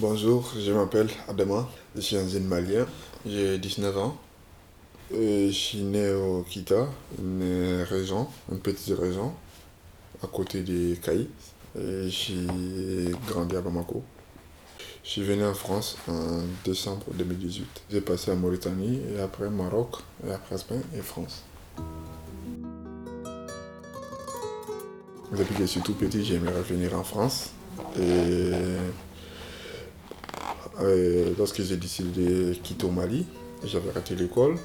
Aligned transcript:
Bonjour, 0.00 0.52
je 0.56 0.70
m'appelle 0.70 1.08
Adama, 1.26 1.68
je 1.96 2.00
suis 2.00 2.16
un 2.16 2.28
jeune 2.28 2.44
malien, 2.44 2.86
j'ai 3.26 3.58
19 3.58 3.98
ans. 3.98 4.16
je 5.10 5.50
suis 5.50 5.82
né 5.82 6.12
au 6.12 6.44
Kita, 6.48 6.86
une 7.18 7.82
région, 7.82 8.28
une 8.52 8.60
petite 8.60 8.96
région, 8.96 9.32
à 10.22 10.28
côté 10.28 10.62
des 10.62 10.96
Caïs. 11.02 11.26
Et 11.76 12.08
j'ai 12.08 13.10
grandi 13.26 13.56
à 13.56 13.60
Bamako. 13.60 14.04
Je 15.02 15.10
suis 15.10 15.22
venu 15.24 15.44
en 15.44 15.54
France 15.54 15.96
en 16.06 16.42
décembre 16.64 17.06
2018. 17.14 17.66
J'ai 17.90 18.00
passé 18.00 18.30
à 18.30 18.36
Mauritanie 18.36 19.00
et 19.16 19.20
après 19.20 19.50
Maroc 19.50 19.96
et 20.24 20.30
après 20.30 20.54
Espagne 20.54 20.82
et 20.96 21.00
France. 21.00 21.42
Depuis 25.36 25.56
que 25.56 25.62
je 25.62 25.66
suis 25.66 25.80
tout 25.80 25.94
petit, 25.94 26.24
j'aimerais 26.24 26.56
revenir 26.56 26.96
en 26.96 27.02
France. 27.02 27.50
Euh, 30.80 31.32
lorsque 31.38 31.62
j'ai 31.62 31.76
décidé 31.76 32.26
de 32.26 32.52
quitter 32.54 32.86
au 32.86 32.90
Mali, 32.90 33.26
j'avais 33.64 33.90
raté 33.90 34.14
l'école. 34.14 34.56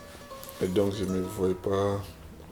Et 0.62 0.68
donc, 0.68 0.94
je 0.98 1.06
ne 1.06 1.22
voyais 1.22 1.56
pas 1.56 2.02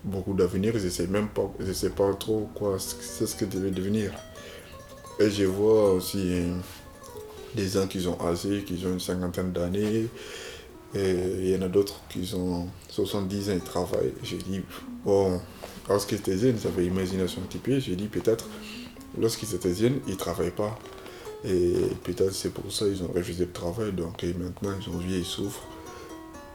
beaucoup 0.03 0.33
d'avenir. 0.33 0.77
Je 0.77 0.85
ne 0.85 0.89
sais 0.89 1.07
même 1.07 1.29
pas, 1.29 1.51
je 1.59 1.71
sais 1.71 1.91
pas 1.91 2.13
trop 2.13 2.49
quoi, 2.55 2.77
c'est 2.79 3.27
ce 3.27 3.35
que 3.35 3.45
devait 3.45 3.71
devenir. 3.71 4.11
Et 5.19 5.29
je 5.29 5.43
vois 5.43 5.93
aussi 5.93 6.43
des 7.55 7.67
gens 7.67 7.87
qui 7.87 8.01
sont 8.01 8.17
âgés, 8.21 8.63
qui 8.63 8.83
ont 8.85 8.93
une 8.93 8.99
cinquantaine 8.99 9.51
d'années. 9.51 10.07
Et 10.93 11.11
il 11.39 11.49
y 11.49 11.55
en 11.55 11.61
a 11.61 11.67
d'autres 11.67 12.01
qui 12.09 12.29
ont 12.35 12.67
70 12.89 13.49
ans 13.49 13.53
et 13.53 13.59
travaillent. 13.59 14.13
J'ai 14.23 14.37
dit, 14.37 14.61
bon, 15.05 15.39
lorsqu'ils 15.87 16.17
étaient 16.17 16.37
jeunes, 16.37 16.57
j'avais 16.61 16.85
imagination 16.85 17.41
un 17.41 17.45
petit 17.45 17.59
peu. 17.59 17.79
J'ai 17.79 17.95
dit, 17.95 18.07
peut-être, 18.07 18.47
lorsqu'ils 19.17 19.53
étaient 19.55 19.73
jeunes, 19.73 19.99
ils 20.07 20.13
ne 20.13 20.17
travaillent 20.17 20.51
pas. 20.51 20.77
Et 21.43 21.73
peut-être 22.03 22.33
c'est 22.33 22.51
pour 22.53 22.71
ça 22.71 22.85
qu'ils 22.85 23.03
ont 23.03 23.11
refusé 23.13 23.45
le 23.45 23.51
travail. 23.51 23.91
Donc 23.91 24.23
maintenant, 24.23 24.73
ils 24.79 24.89
ont 24.89 24.97
vu, 24.97 25.15
ils 25.17 25.25
souffrent. 25.25 25.65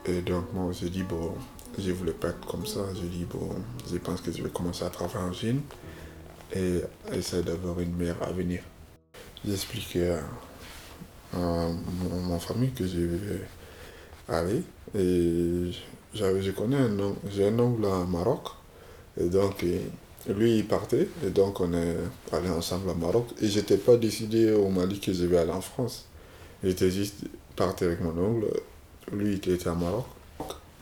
Et 0.06 0.20
donc 0.20 0.53
moi, 0.53 0.70
j'ai 0.73 0.89
dit, 0.89 1.03
bon, 1.03 1.33
je 1.78 1.89
ne 1.91 1.95
voulais 1.95 2.12
pas 2.12 2.28
être 2.28 2.47
comme 2.47 2.67
ça. 2.67 2.81
J'ai 2.95 3.09
dit, 3.09 3.25
bon, 3.25 3.51
je 3.91 3.98
pense 3.98 4.20
que 4.20 4.31
je 4.31 4.43
vais 4.43 4.51
commencer 4.51 4.84
à 4.84 4.91
travailler 4.91 5.28
en 5.28 5.33
Chine 5.33 5.61
et 6.55 6.81
essayer 7.12 7.43
d'avoir 7.43 7.81
une 7.81 7.95
meilleure 7.97 8.23
avenir. 8.23 8.62
J'expliquais 9.45 10.11
à, 10.11 11.37
à 11.37 11.69
ma 12.28 12.39
famille 12.39 12.71
que 12.71 12.87
je 12.87 12.98
vais 12.98 13.41
aller. 14.28 14.62
Et 14.95 15.73
je 16.15 16.50
connais 16.53 16.77
un 16.77 16.98
oncle, 16.98 17.19
j'ai 17.31 17.48
un 17.48 17.59
oncle 17.59 17.84
au 17.84 18.05
Maroc. 18.06 18.48
Et 19.21 19.28
donc, 19.28 19.65
lui, 20.29 20.59
il 20.59 20.67
partait, 20.67 21.09
et 21.25 21.31
donc 21.31 21.61
on 21.61 21.73
est 21.73 21.97
allé 22.33 22.49
ensemble 22.49 22.91
au 22.91 22.95
Maroc. 22.95 23.28
Et 23.41 23.49
je 23.49 23.59
n'étais 23.59 23.77
pas 23.77 23.97
décidé 23.97 24.53
au 24.53 24.69
Mali 24.69 24.99
que 24.99 25.12
je 25.12 25.25
vais 25.25 25.39
aller 25.39 25.53
en 25.53 25.61
France. 25.61 26.06
J'étais 26.65 26.91
juste 26.91 27.25
parti 27.55 27.84
avec 27.84 28.00
mon 28.00 28.17
oncle. 28.19 28.47
Lui, 29.12 29.41
il 29.43 29.53
était 29.53 29.69
à 29.69 29.75
Maroc. 29.75 30.06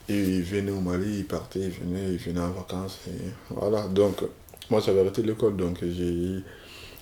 Et 0.09 0.19
il 0.19 0.43
venait 0.43 0.71
au 0.71 0.81
Mali, 0.81 1.19
il 1.19 1.27
partait, 1.27 1.61
il 1.61 1.71
venait, 1.71 2.13
il 2.13 2.19
venait 2.19 2.41
en 2.41 2.51
vacances. 2.51 3.01
Et 3.09 3.31
voilà, 3.51 3.87
donc 3.89 4.23
moi 4.71 4.81
j'avais 4.81 5.01
arrêté 5.01 5.23
l'école, 5.23 5.57
donc 5.57 5.79
j'ai, 5.83 6.43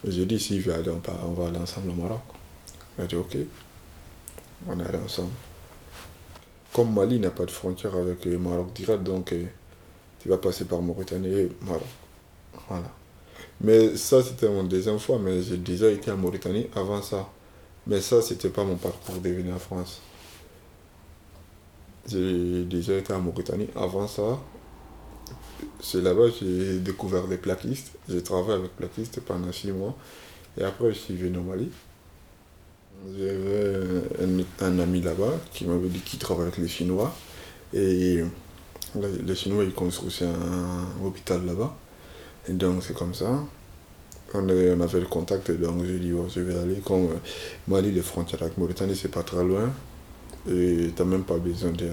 j'ai 0.06 0.26
dit 0.26 0.38
s'il 0.38 0.60
veut 0.60 0.74
aller, 0.74 0.90
on, 0.90 1.32
va 1.32 1.48
aller 1.48 1.58
ensemble 1.58 1.90
au 1.90 1.94
Maroc. 1.94 2.20
Il 2.98 3.04
a 3.04 3.06
dit 3.06 3.16
ok, 3.16 3.36
on 4.68 4.78
est 4.78 4.84
allé 4.84 4.98
ensemble. 4.98 5.32
Comme 6.72 6.94
Mali 6.94 7.18
n'a 7.18 7.30
pas 7.30 7.44
de 7.44 7.50
frontière 7.50 7.94
avec 7.96 8.24
le 8.24 8.38
Maroc 8.38 8.72
direct, 8.72 9.02
donc 9.02 9.34
tu 10.20 10.28
vas 10.28 10.38
passer 10.38 10.64
par 10.64 10.80
Mauritanie 10.80 11.28
et 11.28 11.52
Maroc. 11.62 11.82
Voilà. 12.72 12.90
Mais 13.60 13.96
ça, 13.96 14.22
c'était 14.22 14.48
mon 14.48 14.64
deuxième 14.64 14.98
fois, 14.98 15.18
mais 15.18 15.42
j'ai 15.42 15.56
déjà 15.56 15.88
été 15.90 16.10
en 16.10 16.16
Mauritanie 16.16 16.66
avant 16.74 17.00
ça. 17.02 17.28
Mais 17.86 18.00
ça, 18.00 18.22
c'était 18.22 18.48
pas 18.48 18.64
mon 18.64 18.76
parcours 18.76 19.16
de 19.16 19.30
venir 19.30 19.54
en 19.54 19.58
France. 19.58 20.00
J'ai 22.08 22.64
déjà 22.64 22.96
été 22.96 23.12
en 23.12 23.20
Mauritanie 23.20 23.68
avant 23.76 24.08
ça. 24.08 24.38
C'est 25.80 26.00
là-bas 26.00 26.24
j'ai 26.40 26.80
découvert 26.80 27.26
les 27.28 27.36
plaquistes. 27.36 27.92
J'ai 28.08 28.22
travaillé 28.22 28.58
avec 28.58 28.76
plaquistes 28.76 29.20
pendant 29.20 29.52
six 29.52 29.70
mois. 29.70 29.96
Et 30.58 30.64
après, 30.64 30.92
je 30.92 30.98
suis 30.98 31.14
venu 31.14 31.38
au 31.38 31.42
Mali. 31.42 31.70
J'avais 33.16 34.02
un, 34.60 34.78
ami 34.78 35.00
là-bas 35.00 35.34
qui 35.52 35.64
m'avait 35.66 35.88
dit 35.88 36.00
qu'il 36.00 36.18
travaillait 36.18 36.48
avec 36.48 36.58
les 36.58 36.68
Chinois. 36.68 37.14
Et 37.72 38.22
les 38.94 39.34
Chinois, 39.34 39.64
ils 39.64 39.72
construisaient 39.72 40.26
un 40.26 41.04
hôpital 41.04 41.44
là-bas. 41.46 41.76
Et 42.48 42.52
donc, 42.52 42.82
c'est 42.82 42.94
comme 42.94 43.14
ça. 43.14 43.44
On 44.34 44.48
avait, 44.48 45.00
le 45.00 45.06
contact, 45.06 45.50
et 45.50 45.54
donc 45.54 45.84
j'ai 45.84 45.98
dit, 45.98 46.12
je 46.34 46.40
vais 46.40 46.58
aller. 46.58 46.76
Comme 46.84 47.04
euh, 47.04 47.16
Mali, 47.68 47.92
les 47.92 48.00
frontières 48.00 48.42
avec 48.42 48.56
Mauritanie, 48.56 48.96
c'est 48.96 49.10
pas 49.10 49.22
très 49.22 49.44
loin. 49.44 49.70
Et 50.48 50.90
tu 50.96 51.02
n'as 51.02 51.08
même 51.08 51.24
pas 51.24 51.36
besoin 51.36 51.70
de 51.70 51.90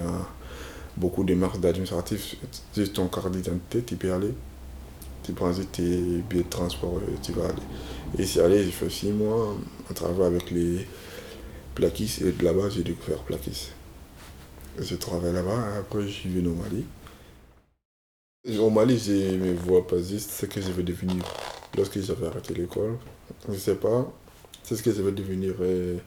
beaucoup 0.95 1.23
de 1.23 1.33
marques 1.33 1.63
administratives. 1.63 2.35
Juste 2.75 2.93
ton 2.93 3.07
carte 3.07 3.31
d'identité, 3.31 3.83
tu 3.83 3.95
peux 3.95 4.13
aller. 4.13 4.33
Tu 5.23 5.33
prends 5.33 5.51
tes 5.53 6.21
billets 6.29 6.43
de 6.43 6.49
transport 6.49 6.99
et 7.07 7.21
tu 7.21 7.33
vas 7.33 7.45
aller. 7.45 7.61
Et 8.17 8.25
c'est 8.25 8.41
allé, 8.41 8.63
j'ai 8.63 8.71
fait 8.71 8.89
six 8.89 9.11
mois 9.11 9.55
à 9.89 9.93
travailler 9.93 10.25
avec 10.25 10.49
les 10.51 10.87
Plaquis. 11.75 12.19
Et 12.21 12.31
de 12.31 12.43
là-bas, 12.43 12.69
j'ai 12.69 12.83
découvert 12.83 13.19
Plaquis. 13.19 13.69
J'ai 14.79 14.97
travaillé 14.97 15.33
là-bas, 15.33 15.77
après 15.79 16.03
je 16.03 16.07
suis 16.07 16.29
venu 16.29 16.47
au 16.47 16.55
Mali. 16.55 16.85
Au 18.57 18.69
Mali, 18.71 18.97
je 18.97 19.11
ne 19.11 19.37
me 19.37 19.53
vois 19.53 19.85
pas 19.85 20.01
juste 20.01 20.31
ce 20.31 20.45
que 20.47 20.59
je 20.59 20.71
vais 20.71 20.81
devenir 20.81 21.23
lorsque 21.77 21.99
j'avais 21.99 22.25
arrêté 22.25 22.55
l'école. 22.55 22.97
Je 23.47 23.57
sais 23.57 23.75
pas. 23.75 24.11
C'est 24.63 24.75
ce 24.75 24.81
que 24.81 24.91
je 24.91 25.01
vais 25.03 25.11
devenir 25.11 25.53
euh, 25.59 25.97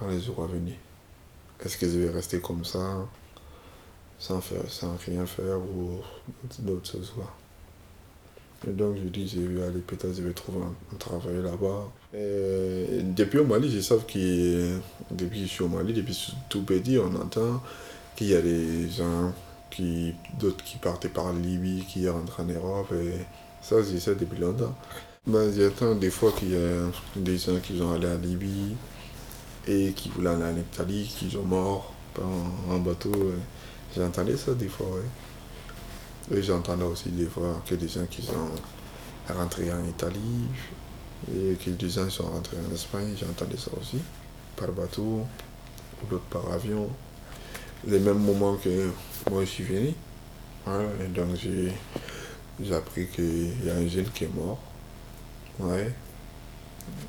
dans 0.00 0.08
les 0.08 0.20
jours 0.20 0.42
à 0.42 0.46
venir. 0.46 0.74
Est-ce 1.62 1.76
que 1.76 1.86
je 1.86 1.98
vais 1.98 2.10
rester 2.10 2.38
comme 2.40 2.64
ça, 2.64 3.06
sans, 4.18 4.40
faire, 4.40 4.62
sans 4.68 4.96
rien 4.96 5.26
faire 5.26 5.58
ou 5.58 6.00
d'autres 6.60 6.90
choses 6.90 7.12
Et 8.66 8.70
donc 8.70 8.96
je 8.96 9.08
dis, 9.08 9.28
je 9.28 9.40
vais 9.40 9.64
aller, 9.64 9.80
peut-être 9.80 10.14
je 10.14 10.22
vais 10.22 10.32
trouver 10.32 10.64
un, 10.64 10.96
travail 10.96 11.42
là-bas. 11.42 11.90
depuis 12.12 13.38
au 13.38 13.44
Mali, 13.44 13.70
je 13.70 13.80
sais 13.80 13.96
que 13.96 14.78
depuis 15.10 15.40
que 15.40 15.46
je 15.46 15.50
suis 15.50 15.62
au 15.62 15.68
Mali, 15.68 15.92
depuis 15.92 16.34
tout 16.48 16.62
petit, 16.62 16.98
on 16.98 17.14
entend 17.16 17.62
qu'il 18.16 18.28
y 18.28 18.34
a 18.34 18.40
des 18.40 18.88
gens 18.88 19.32
d'autres 20.38 20.62
qui 20.64 20.78
partaient 20.78 21.08
par 21.08 21.32
Libye, 21.32 21.84
qui 21.88 22.08
rentrent 22.08 22.40
en 22.40 22.44
Europe. 22.44 22.92
Et 22.92 23.18
ça, 23.60 23.76
je 23.82 23.98
sais 23.98 24.14
depuis 24.14 24.38
longtemps. 24.38 24.74
Ben, 25.26 25.50
J'entends 25.52 25.94
des 25.94 26.10
fois 26.10 26.32
qu'il 26.32 26.52
y 26.52 26.56
a 26.56 26.90
des 27.16 27.38
gens 27.38 27.58
qui 27.60 27.78
sont 27.78 27.92
allés 27.92 28.08
en 28.08 28.18
Libye 28.18 28.76
et 29.66 29.92
qui 29.92 30.10
voulaient 30.10 30.30
aller 30.30 30.44
en 30.44 30.56
Italie, 30.58 31.10
qui 31.18 31.30
sont 31.30 31.44
morts 31.44 31.92
en, 32.70 32.78
bateau. 32.78 33.32
J'entendais 33.96 34.36
ça 34.36 34.52
des 34.54 34.68
fois, 34.68 34.86
oui. 34.92 36.36
Et 36.36 36.42
j'entendais 36.42 36.84
aussi 36.84 37.10
des 37.10 37.26
fois 37.26 37.62
que 37.66 37.74
des 37.74 37.88
gens 37.88 38.06
qui 38.06 38.22
sont 38.22 38.50
rentrés 39.28 39.72
en 39.72 39.84
Italie 39.84 40.48
et 41.34 41.54
que 41.56 41.70
des 41.70 41.88
gens 41.88 42.08
sont 42.10 42.24
rentrés 42.24 42.56
en 42.58 42.74
Espagne, 42.74 43.14
j'entendais 43.18 43.56
ça 43.56 43.70
aussi, 43.80 43.98
par 44.56 44.72
bateau 44.72 45.26
ou 46.02 46.06
d'autres 46.10 46.24
par 46.24 46.50
avion 46.52 46.88
les 47.86 47.98
mêmes 47.98 48.18
moments 48.18 48.56
que 48.56 48.90
moi 49.30 49.44
je 49.44 49.50
suis 49.50 49.64
venu. 49.64 49.94
et 50.68 51.08
donc 51.08 51.36
j'ai 51.36 52.74
appris 52.74 53.06
qu'il 53.08 53.64
y 53.64 53.70
a 53.70 53.74
un 53.74 53.86
jeune 53.86 54.08
qui 54.10 54.24
est 54.24 54.34
mort. 54.34 54.58
Ouais, 55.58 55.92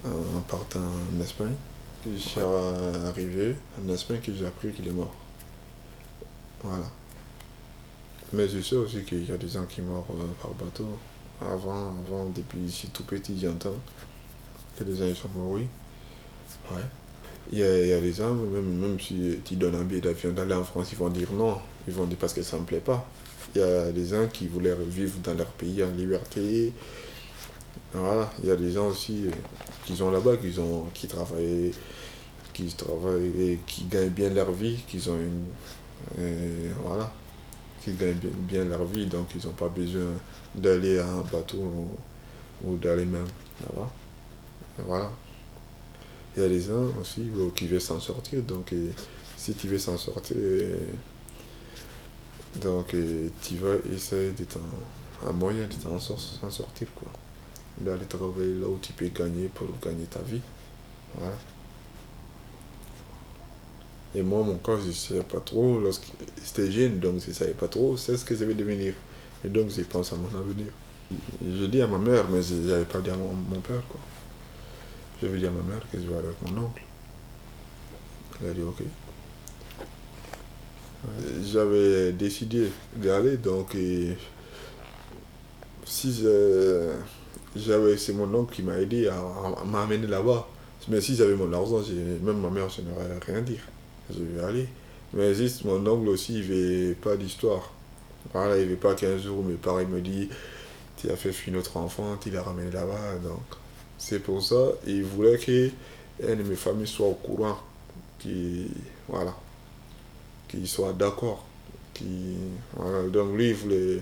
en 0.05 0.41
partant 0.41 0.79
en 0.79 1.21
Espagne. 1.21 1.55
Je 2.05 2.17
suis 2.17 2.39
arrivé 2.39 3.55
en 3.83 3.91
Espagne 3.91 4.19
que 4.19 4.31
j'ai 4.33 4.45
appris 4.45 4.71
qu'il 4.71 4.87
est 4.87 4.91
mort. 4.91 5.13
Voilà. 6.63 6.85
Mais 8.33 8.47
je 8.47 8.59
sais 8.61 8.75
aussi 8.75 9.03
qu'il 9.03 9.25
y 9.25 9.31
a 9.31 9.37
des 9.37 9.47
gens 9.47 9.65
qui 9.65 9.81
meurent 9.81 10.05
euh, 10.11 10.27
par 10.41 10.51
bateau. 10.51 10.97
Avant, 11.41 11.93
avant, 12.07 12.25
depuis 12.25 12.59
ici 12.59 12.89
tout 12.89 13.03
petit, 13.03 13.39
j'entends 13.39 13.75
que 14.77 14.83
des 14.83 14.95
gens 14.95 15.15
sont 15.15 15.29
morts, 15.29 15.51
oui. 15.51 15.67
Ouais. 16.71 16.81
Il 17.51 17.59
y, 17.59 17.63
a, 17.63 18.01
des 18.01 18.13
gens, 18.13 18.33
même, 18.33 18.77
même 18.79 18.99
si 18.99 19.39
tu 19.45 19.55
donnes 19.55 19.75
un 19.75 19.83
billet 19.83 20.01
d'avion 20.01 20.31
d'aller 20.31 20.55
en 20.55 20.63
France, 20.63 20.91
ils 20.91 20.97
vont 20.97 21.09
dire 21.09 21.31
non. 21.31 21.57
Ils 21.87 21.93
vont 21.93 22.05
dire 22.05 22.17
parce 22.17 22.33
que 22.33 22.41
ça 22.41 22.57
ne 22.57 22.61
me 22.61 22.65
plaît 22.65 22.79
pas. 22.79 23.07
Il 23.53 23.61
y 23.61 23.63
a 23.63 23.91
des 23.91 24.07
gens 24.07 24.27
qui 24.27 24.47
voulaient 24.47 24.75
vivre 24.87 25.19
dans 25.23 25.35
leur 25.35 25.47
pays 25.47 25.83
en 25.83 25.91
liberté. 25.91 26.73
Voilà. 27.93 28.31
Il 28.41 28.49
y 28.49 28.51
a 28.51 28.55
des 28.55 28.71
gens 28.71 28.87
aussi 28.87 29.25
qui 29.85 29.95
sont 29.95 30.09
là-bas, 30.09 30.37
qui, 30.37 30.51
qui 30.93 31.07
travaillent, 31.07 31.71
qui 32.51 32.65
travaillent 32.73 33.41
et 33.41 33.59
qui 33.67 33.83
gagnent 33.85 34.09
bien 34.09 34.31
leur 34.31 34.51
vie, 34.51 34.79
qui 34.87 34.97
ont 35.07 35.19
une. 35.19 35.45
voilà. 36.83 37.11
Qui 37.83 37.93
gagnent 37.93 38.17
bien, 38.49 38.65
leur 38.65 38.85
vie, 38.85 39.05
donc 39.05 39.27
ils 39.35 39.45
n'ont 39.45 39.53
pas 39.53 39.69
besoin 39.69 40.13
d'aller 40.55 40.97
à 40.97 41.07
un 41.07 41.21
bateau 41.21 41.71
ou, 42.63 42.75
d'aller 42.77 43.05
même 43.05 43.27
là-bas. 43.61 43.91
Voilà 44.79 45.11
il 46.35 46.43
y 46.43 46.45
a 46.45 46.49
des 46.49 46.61
gens 46.61 46.87
aussi 46.99 47.27
qui 47.55 47.67
veulent 47.67 47.81
s'en 47.81 47.99
sortir. 47.99 48.41
Donc, 48.43 48.73
si 49.37 49.53
tu 49.53 49.67
veux 49.67 49.77
s'en 49.77 49.97
sortir, 49.97 50.37
donc 52.61 52.95
tu 53.41 53.55
vas 53.57 53.75
essayer 53.93 54.31
de 54.31 54.45
un 55.27 55.31
moyen 55.31 55.67
de 55.67 55.73
s'en 55.99 55.99
sortir. 56.49 56.87
Quoi. 56.95 57.09
D'aller 57.79 58.05
travailler 58.05 58.59
là 58.59 58.67
où 58.67 58.77
tu 58.81 58.93
peux 58.93 59.07
gagner 59.07 59.49
pour 59.53 59.67
gagner 59.83 60.05
ta 60.05 60.19
vie. 60.19 60.41
Voilà. 61.17 61.35
Et 64.13 64.21
moi, 64.21 64.43
mon 64.43 64.57
cas, 64.57 64.77
je 64.81 64.87
ne 64.87 64.93
savais 64.93 65.23
pas 65.23 65.41
trop. 65.41 65.79
Lorsque 65.79 66.05
j'étais 66.43 66.71
jeune, 66.71 66.99
donc 66.99 67.19
je 67.21 67.29
ne 67.29 67.33
savais 67.33 67.53
pas 67.53 67.67
trop 67.67 67.97
c'est 67.97 68.15
ce 68.15 68.23
que 68.23 68.35
je 68.35 68.45
vais 68.45 68.53
devenir. 68.53 68.93
Et 69.43 69.49
donc, 69.49 69.69
je 69.69 69.81
pense 69.81 70.13
à 70.13 70.15
mon 70.15 70.27
avenir. 70.39 70.67
Je 71.41 71.65
dis 71.65 71.81
à 71.81 71.87
ma 71.87 71.97
mère, 71.97 72.25
mais 72.29 72.41
je 72.41 72.55
n'avais 72.55 72.85
pas 72.85 72.99
dit 72.99 73.09
à 73.09 73.15
mon, 73.15 73.59
père. 73.59 73.83
Quoi. 73.89 73.99
Je 75.21 75.27
vais 75.27 75.39
dire 75.39 75.49
à 75.49 75.51
ma 75.51 75.73
mère 75.73 75.81
que 75.91 75.97
je 75.99 76.07
vais 76.07 76.15
aller 76.15 76.27
avec 76.27 76.41
mon 76.51 76.65
oncle. 76.65 76.81
Elle 78.41 78.49
a 78.49 78.53
dit 78.53 78.61
OK. 78.61 78.83
J'avais 81.43 82.11
décidé 82.13 82.67
d'aller, 82.95 83.37
donc 83.37 83.75
si 85.85 86.23
j'avais, 87.55 87.97
c'est 87.97 88.13
mon 88.13 88.33
oncle 88.33 88.55
qui 88.55 88.63
m'a 88.63 88.77
aidé 88.79 89.07
à, 89.07 89.15
m'amener 89.65 90.07
là-bas. 90.07 90.47
Mais 90.87 91.01
si 91.01 91.15
j'avais 91.15 91.35
mon 91.35 91.51
argent, 91.53 91.81
même 92.23 92.39
ma 92.39 92.49
mère, 92.49 92.69
je 92.69 92.81
n'aurais 92.81 93.19
rien 93.25 93.41
dire. 93.41 93.61
Je 94.09 94.23
vais 94.23 94.43
aller. 94.43 94.67
Mais 95.13 95.33
juste 95.33 95.63
mon 95.63 95.85
oncle 95.87 96.09
aussi, 96.09 96.39
il 96.39 96.49
ne 96.49 96.87
veut 96.89 96.95
pas 96.95 97.15
d'histoire. 97.15 97.71
Voilà, 98.33 98.57
il 98.57 98.65
ne 98.65 98.71
veut 98.71 98.75
pas 98.75 98.95
qu'un 98.95 99.17
jour 99.17 99.43
mes 99.43 99.53
parents 99.53 99.85
me 99.85 100.01
disent 100.01 100.29
Tu 100.97 101.09
as 101.09 101.15
fait 101.15 101.31
fuir 101.31 101.55
notre 101.55 101.77
enfant, 101.77 102.17
tu 102.19 102.29
l'as 102.31 102.43
ramené 102.43 102.69
là-bas. 102.71 103.17
Donc, 103.23 103.39
c'est 103.97 104.19
pour 104.19 104.43
ça, 104.43 104.55
il 104.85 105.03
voulait 105.03 105.37
que 105.37 105.69
de 106.21 106.43
mes 106.43 106.55
familles 106.55 106.87
soit 106.87 107.07
au 107.07 107.13
courant. 107.13 107.57
Qui, 108.19 108.67
voilà. 109.07 109.35
Qu'il 110.47 110.67
soit 110.67 110.93
d'accord. 110.93 111.45
Donc, 112.01 113.35
lui, 113.35 113.49
il 113.49 113.55
voulait. 113.55 114.01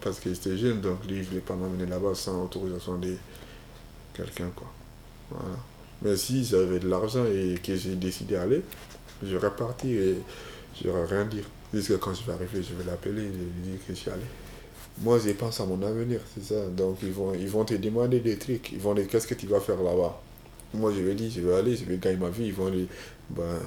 Parce 0.00 0.20
qu'il 0.20 0.32
était 0.32 0.56
jeune, 0.56 0.80
donc 0.80 1.04
lui, 1.06 1.16
il 1.16 1.20
ne 1.20 1.24
voulait 1.24 1.40
pas 1.40 1.54
m'amener 1.54 1.86
là-bas 1.86 2.14
sans 2.14 2.44
autorisation 2.44 2.98
de 2.98 3.16
quelqu'un. 4.12 4.50
Voilà. 5.30 5.56
Mais 6.02 6.16
si 6.16 6.44
j'avais 6.44 6.78
de 6.78 6.88
l'argent 6.88 7.24
et 7.24 7.58
que 7.62 7.74
j'ai 7.74 7.96
décidé 7.96 8.34
d'aller, 8.34 8.62
j'aurais 9.22 9.54
parti 9.56 9.94
et 9.94 10.18
j'aurais 10.82 11.06
rien 11.06 11.24
dire. 11.24 11.44
Jusqu'à 11.72 11.96
quand 11.96 12.14
je 12.14 12.24
vais 12.24 12.34
arriver, 12.34 12.62
je 12.62 12.74
vais 12.74 12.84
l'appeler 12.84 13.22
et 13.22 13.28
lui 13.28 13.62
dire 13.62 13.78
que 13.86 13.94
j'y 13.94 14.10
allais. 14.10 14.22
Moi, 14.98 15.18
je 15.18 15.30
pense 15.30 15.60
à 15.60 15.66
mon 15.66 15.82
avenir, 15.82 16.20
c'est 16.34 16.54
ça. 16.54 16.66
Donc, 16.68 16.98
ils 17.02 17.12
vont, 17.12 17.34
ils 17.34 17.48
vont 17.48 17.64
te 17.64 17.74
demander 17.74 18.20
des 18.20 18.36
trucs. 18.36 18.72
Ils 18.72 18.78
vont 18.78 18.94
dire, 18.94 19.08
qu'est-ce 19.08 19.26
que 19.26 19.34
tu 19.34 19.46
vas 19.46 19.60
faire 19.60 19.82
là-bas? 19.82 20.20
Moi, 20.72 20.92
je 20.96 21.02
vais 21.02 21.14
dire, 21.14 21.30
je 21.34 21.40
vais 21.40 21.54
aller, 21.54 21.76
je 21.76 21.84
vais 21.84 21.98
gagner 21.98 22.16
ma 22.16 22.30
vie. 22.30 22.46
Ils 22.46 22.54
vont 22.54 22.70
dire, 22.70 22.86
ben, 23.30 23.58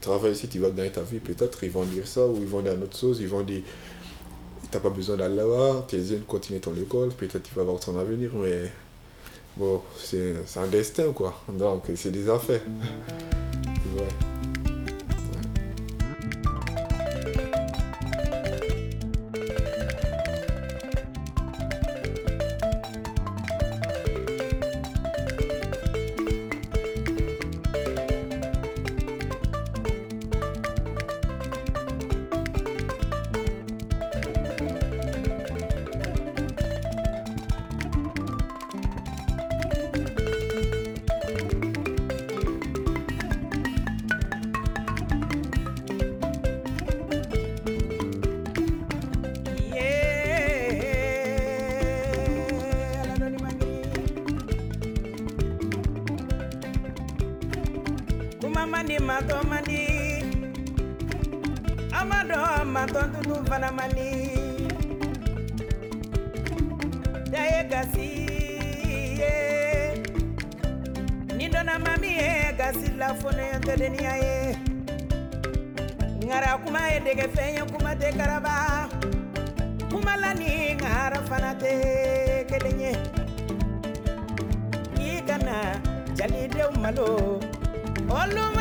travaille 0.00 0.32
ici, 0.32 0.48
tu 0.48 0.60
vas 0.60 0.70
gagner 0.70 0.90
ta 0.90 1.02
vie. 1.02 1.18
Peut-être, 1.18 1.64
ils 1.64 1.70
vont 1.70 1.84
dire 1.84 2.06
ça 2.06 2.26
ou 2.26 2.36
ils 2.36 2.46
vont 2.46 2.60
dire 2.60 2.74
une 2.74 2.84
autre 2.84 2.96
chose. 2.96 3.20
Ils 3.20 3.28
vont 3.28 3.42
dire, 3.42 3.62
tu 4.70 4.76
n'as 4.76 4.82
pas 4.82 4.90
besoin 4.90 5.16
d'aller 5.16 5.36
là-bas, 5.36 5.86
tes 5.88 6.04
jeunes 6.04 6.22
continuent 6.22 6.60
ton 6.60 6.74
école, 6.76 7.08
peut-être 7.10 7.42
tu 7.42 7.54
vas 7.54 7.62
avoir 7.62 7.80
ton 7.80 7.98
avenir, 7.98 8.30
mais 8.34 8.70
bon, 9.56 9.80
c'est 9.96 10.34
un 10.56 10.66
destin, 10.66 11.12
quoi. 11.12 11.42
Donc, 11.48 11.84
c'est 11.96 12.10
des 12.10 12.28
affaires. 12.28 12.60
Ouais. 13.96 14.37
mato 59.18 59.42
mani 59.50 59.82
amado 61.90 62.64
mato 62.64 63.00
tutu 63.12 63.36
fana 63.48 63.72
mani. 63.72 64.10
Daye 67.32 67.64
gasi 67.70 68.08
ye. 69.20 69.32
Nindona 71.36 71.78
mami 71.84 72.10
ye 72.20 72.52
gasi 72.58 72.88
la 72.96 73.08
fono 73.14 73.42
yonte 73.50 73.74
deniya 73.80 74.14
ye. 74.24 74.56
Ngara 76.24 76.58
kuma 76.62 76.80
ye 76.92 77.00
dege 77.00 77.26
fenye 77.34 77.62
kuma 77.72 77.96
te 77.96 78.12
karaba. 78.18 78.88
Kuma 79.90 80.16
lani 80.16 80.76
ngara 80.76 81.18
fana 81.28 81.54
te 81.62 81.72
kelenye 82.48 82.92
ikana 85.10 85.80
jalidew 86.16 86.70
malo. 86.82 87.40
Olum 88.08 88.57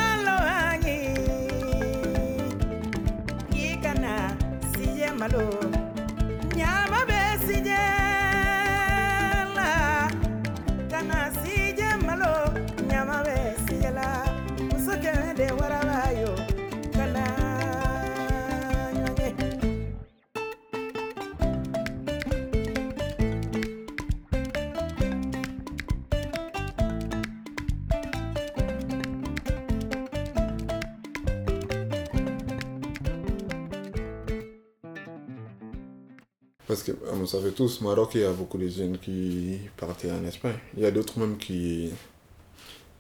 Parce 36.68 36.84
que, 36.84 36.92
vous 36.92 37.26
savez 37.26 37.52
tous, 37.52 37.80
Maroc, 37.80 38.12
il 38.16 38.22
y 38.22 38.24
a 38.26 38.34
beaucoup 38.34 38.58
de 38.58 38.68
jeunes 38.68 38.98
qui 38.98 39.58
partent 39.78 40.04
en 40.06 40.26
Espagne. 40.26 40.58
Il 40.76 40.84
y 40.84 40.86
a 40.86 40.92
d'autres 40.92 41.18
même 41.18 41.38
qui, 41.38 41.92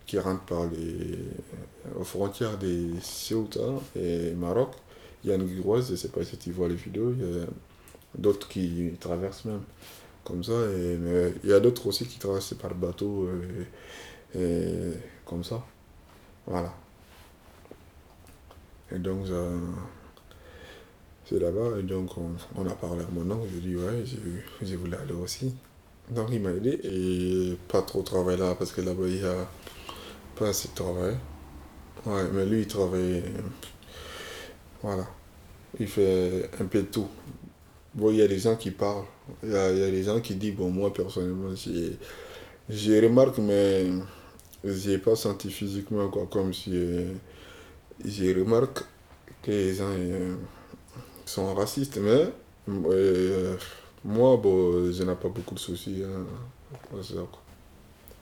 qui 0.06 0.18
rentrent 0.18 0.46
par 0.46 0.68
les, 0.68 1.20
aux 2.00 2.06
frontières 2.06 2.58
de 2.58 2.94
Ceuta 3.02 3.60
et 3.94 4.32
Maroc. 4.32 4.72
Il 5.24 5.30
y 5.30 5.34
a 5.34 5.36
une 5.36 5.60
grosse, 5.60 5.88
je 5.88 5.92
ne 5.92 5.98
sais 5.98 6.08
pas 6.08 6.24
si 6.24 6.38
tu 6.38 6.52
vois 6.52 6.70
les 6.70 6.76
vidéos, 6.76 7.12
il 7.12 7.20
y 7.20 7.42
a 7.42 7.46
d'autres 8.18 8.48
qui 8.48 8.94
traversent 9.02 9.44
même 9.44 9.64
comme 10.24 10.46
ça. 10.46 10.54
Et, 10.54 10.96
mais 10.96 11.34
il 11.44 11.50
y 11.50 11.54
a 11.54 11.60
d'autres 11.60 11.88
aussi 11.88 12.06
qui 12.06 12.20
traversent 12.20 12.54
par 12.54 12.74
bateau 12.74 13.28
et, 14.34 14.94
comme 15.26 15.44
ça. 15.44 15.62
Voilà. 16.46 16.74
Et 18.94 19.00
donc, 19.00 19.26
c'est 21.28 21.40
là-bas. 21.40 21.80
Et 21.80 21.84
donc, 21.84 22.12
on, 22.18 22.66
a 22.66 22.74
parlé 22.74 23.04
à 23.04 23.08
mon 23.12 23.30
oncle. 23.32 23.48
Je 23.54 23.60
lui 23.60 23.74
ai 23.74 23.76
dit, 23.76 23.76
ouais, 23.76 24.04
j'ai 24.62 24.76
voulu 24.76 24.96
aller 24.96 25.14
aussi. 25.14 25.54
Donc, 26.10 26.30
il 26.32 26.42
m'a 26.42 26.52
aidé. 26.52 26.80
Et 26.84 27.58
pas 27.68 27.82
trop 27.82 28.02
travailler 28.02 28.38
là, 28.38 28.56
parce 28.56 28.72
que 28.72 28.82
là-bas, 28.82 29.08
il 29.08 29.20
n'y 29.20 29.26
a 29.26 29.48
pas 30.36 30.50
assez 30.50 30.70
de 30.70 30.76
travail. 30.76 31.16
Ouais, 32.06 32.24
mais 32.34 32.46
lui, 32.46 32.62
il 32.62 32.68
travaille. 32.68 33.24
Voilà. 34.82 35.08
Il 35.80 35.88
fait 35.88 36.50
un 36.60 36.66
peu 36.66 36.82
de 36.82 36.88
tout. 36.88 37.08
Bon, 37.94 38.12
il 38.12 38.18
y 38.18 38.22
a 38.22 38.28
des 38.28 38.40
gens 38.40 38.56
qui 38.56 38.72
parlent. 38.72 39.06
Il 39.44 39.52
y 39.52 39.56
a, 39.56 39.72
des 39.74 40.04
gens 40.04 40.22
qui 40.22 40.36
disent, 40.36 40.56
bon, 40.56 40.70
moi, 40.70 40.94
personnellement, 40.94 41.50
j'ai 42.70 43.00
remarqué, 43.00 43.42
mais 43.42 43.88
je 44.64 44.90
n'ai 44.90 44.98
pas 44.98 45.16
senti 45.16 45.50
physiquement, 45.52 46.08
quoi, 46.10 46.28
comme 46.32 46.54
si. 46.54 46.72
j'ai 48.06 48.34
remarqué 48.34 48.84
que 49.42 49.52
les 49.52 49.76
gens. 49.76 49.90
Euh, 49.90 50.36
sont 51.28 51.54
racistes, 51.54 51.98
mais 52.02 52.32
euh, 52.70 53.56
moi, 54.04 54.38
bon, 54.38 54.92
je 54.92 55.04
n'ai 55.04 55.16
pas 55.16 55.30
beaucoup 55.30 55.56
de 55.56 55.60
soucis. 55.60 56.04
Hein, 56.04 56.26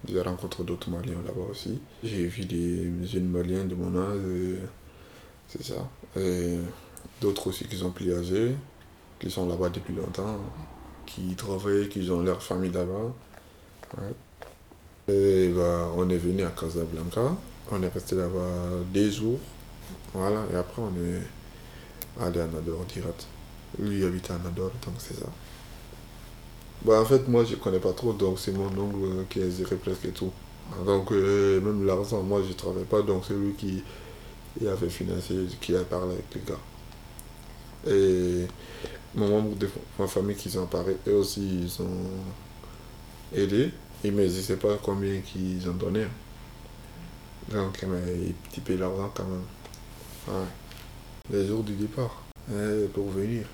j'ai 0.07 0.21
rencontré 0.21 0.63
d'autres 0.63 0.89
Maliens 0.89 1.21
là-bas 1.25 1.50
aussi. 1.50 1.79
J'ai 2.03 2.27
vu 2.27 2.45
des 2.45 2.91
jeunes 3.07 3.29
Maliens 3.29 3.65
de 3.65 3.75
mon 3.75 3.97
âge, 3.97 4.59
c'est 5.47 5.63
ça. 5.63 5.88
Et 6.15 6.57
d'autres 7.21 7.47
aussi 7.47 7.65
qui 7.65 7.75
sont 7.75 7.91
plus 7.91 8.12
qui 9.19 9.31
sont 9.31 9.47
là-bas 9.47 9.69
depuis 9.69 9.93
longtemps, 9.93 10.38
qui 11.05 11.35
travaillent, 11.35 11.89
qui 11.89 12.09
ont 12.12 12.21
leur 12.21 12.41
famille 12.41 12.71
là-bas. 12.71 13.13
Et 15.07 15.50
bah, 15.50 15.91
on 15.95 16.09
est 16.09 16.17
venu 16.17 16.43
à 16.43 16.50
Casablanca, 16.50 17.35
on 17.71 17.81
est 17.81 17.88
resté 17.88 18.15
là-bas 18.15 18.83
des 18.91 19.12
jours. 19.12 19.39
Voilà, 20.13 20.43
et 20.51 20.55
après 20.55 20.81
on 20.81 20.89
est 20.89 21.21
aller 22.19 22.39
à 22.39 22.48
Nador 22.48 22.86
direct. 22.86 23.27
Lui 23.79 24.03
habite 24.05 24.29
à 24.31 24.38
Nador, 24.38 24.72
donc 24.86 24.95
c'est 25.00 25.19
ça. 25.19 25.27
Bah, 26.84 27.01
en 27.01 27.05
fait, 27.05 27.27
moi, 27.27 27.43
je 27.43 27.55
connais 27.55 27.79
pas 27.79 27.93
trop, 27.93 28.13
donc 28.13 28.39
c'est 28.39 28.51
mon 28.51 28.67
oncle 28.67 29.25
qui 29.29 29.41
a 29.41 29.50
géré 29.50 29.75
presque 29.75 30.13
tout. 30.13 30.31
Donc, 30.86 31.12
euh, 31.12 31.60
même 31.62 31.86
l'argent, 31.86 32.22
moi, 32.22 32.41
je 32.48 32.53
travaille 32.53 32.86
pas, 32.86 33.01
donc 33.01 33.24
c'est 33.27 33.34
lui 33.34 33.53
qui 33.53 33.84
avait 34.65 34.89
financé, 34.89 35.45
qui 35.62 35.75
a 35.75 35.81
parlé 35.81 36.13
avec 36.13 36.25
les 36.36 36.41
gars. 36.41 36.60
Et 37.88 38.48
mon 39.15 39.29
membre 39.29 39.55
de 39.55 39.69
ma 40.00 40.07
famille 40.07 40.36
qui 40.36 40.50
sont 40.50 40.65
parés, 40.67 40.98
eux 41.07 41.15
aussi, 41.15 41.62
ils 41.63 41.81
ont 41.81 42.10
aidé. 43.34 43.72
Ne 44.03 44.12
me 44.12 44.27
disaient 44.27 44.57
pas 44.57 44.77
combien 44.84 45.22
qu'ils 45.22 45.67
ont 45.67 45.74
donné. 45.74 46.05
Donc, 47.51 47.84
mais 47.88 48.27
ils 48.27 48.36
typaient 48.51 48.77
l'argent 48.77 49.12
quand 49.15 49.24
même. 49.24 49.43
Ouais. 50.27 50.45
Les 51.32 51.48
jours 51.48 51.63
du 51.63 51.74
départ, 51.74 52.24
hein, 52.51 52.88
pour 52.94 53.10
venir. 53.10 53.46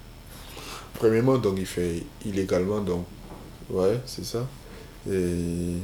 Premièrement, 0.93 1.37
donc 1.37 1.55
il 1.57 1.65
fait 1.65 2.03
illégalement, 2.25 2.81
donc, 2.81 3.05
ouais, 3.69 4.01
c'est 4.05 4.25
ça. 4.25 4.45
Et 5.09 5.77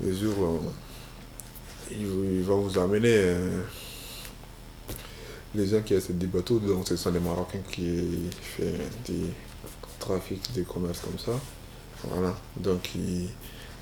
les 0.00 0.14
jours, 0.14 0.60
il, 1.90 2.42
va 2.42 2.54
vous 2.54 2.78
amener 2.78 3.14
euh, 3.14 3.62
les 5.54 5.66
gens 5.66 5.80
qui 5.80 5.94
achètent 5.94 6.18
des 6.18 6.26
bateaux, 6.26 6.58
donc 6.58 6.86
ce 6.86 6.96
sont 6.96 7.10
des 7.10 7.20
Marocains 7.20 7.62
qui 7.72 8.28
font 8.42 8.62
des 9.06 9.30
trafics, 9.98 10.52
des 10.52 10.62
commerces 10.64 11.00
comme 11.00 11.18
ça. 11.18 11.32
Voilà, 12.04 12.34
donc 12.58 12.94
ils 12.94 13.30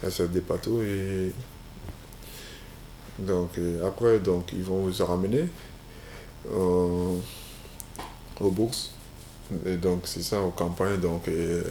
achètent 0.07 0.31
des 0.31 0.41
bateaux 0.41 0.81
et 0.83 1.33
donc 3.19 3.59
euh, 3.59 3.87
après 3.87 4.19
donc 4.19 4.53
ils 4.53 4.63
vont 4.63 4.87
vous 4.87 5.05
ramener 5.05 5.49
aux 6.51 7.21
bourses. 8.41 8.93
Et 9.67 9.77
donc 9.77 10.03
c'est 10.05 10.23
ça 10.23 10.41
aux 10.41 10.51
campagnes, 10.51 11.01
donc 11.01 11.29
euh, 11.29 11.63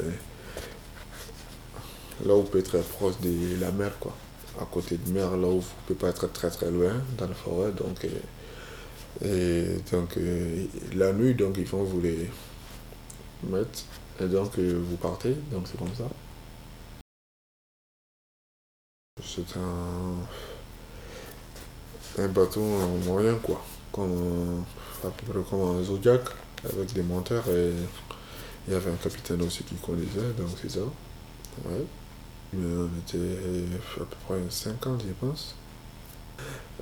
là 2.26 2.36
vous 2.36 2.44
pouvez 2.44 2.60
être 2.60 2.80
proche 2.84 3.20
de 3.22 3.60
la 3.60 3.72
mer 3.72 3.92
quoi 4.00 4.14
à 4.60 4.66
côté 4.66 4.98
de 4.98 5.12
mer, 5.12 5.36
là 5.38 5.48
où 5.48 5.52
vous 5.52 5.58
ne 5.58 5.88
pouvez 5.88 6.00
pas 6.00 6.10
être 6.10 6.32
très 6.32 6.50
très 6.50 6.70
loin 6.70 6.94
dans 7.18 7.28
la 7.28 7.34
forêt. 7.34 7.72
Donc, 7.72 8.06
euh, 8.06 8.10
et, 9.24 9.92
donc 9.92 10.18
euh, 10.18 10.66
la 10.96 11.14
nuit, 11.14 11.34
donc 11.34 11.56
ils 11.58 11.66
vont 11.66 11.84
vous 11.84 12.02
les 12.02 12.30
mettre. 13.44 13.84
Et 14.20 14.28
donc 14.28 14.58
euh, 14.60 14.82
vous 14.88 14.98
partez, 14.98 15.36
donc 15.52 15.68
c'est 15.68 15.78
comme 15.78 15.94
ça. 15.96 16.06
C'est 19.24 19.58
un, 19.58 20.16
un 22.24 22.28
bateau 22.28 22.62
moyen 23.06 23.36
quoi, 23.36 23.64
comme, 23.94 24.64
à 25.04 25.08
peu 25.08 25.32
près 25.32 25.42
comme 25.50 25.78
un 25.78 25.84
Zodiac 25.84 26.22
avec 26.66 26.94
des 26.94 27.04
monteurs 27.04 27.48
et 27.48 27.72
il 28.68 28.74
y 28.74 28.76
avait 28.76 28.92
un 28.92 28.96
capitaine 28.96 29.42
aussi 29.42 29.64
qui 29.64 29.76
conduisait, 29.76 30.34
donc 30.38 30.50
c'est 30.62 30.72
ça. 30.72 30.82
Ouais 31.66 31.86
on 32.56 32.90
était 33.00 33.18
à 33.98 34.00
peu 34.00 34.16
près 34.28 34.40
50, 34.50 35.04
je 35.08 35.26
pense. 35.26 35.56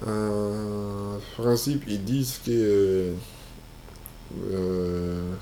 En 0.06 1.20
principe, 1.38 1.84
ils 1.88 2.04
disent 2.04 2.40
que 2.46 3.14
euh, 4.52 5.34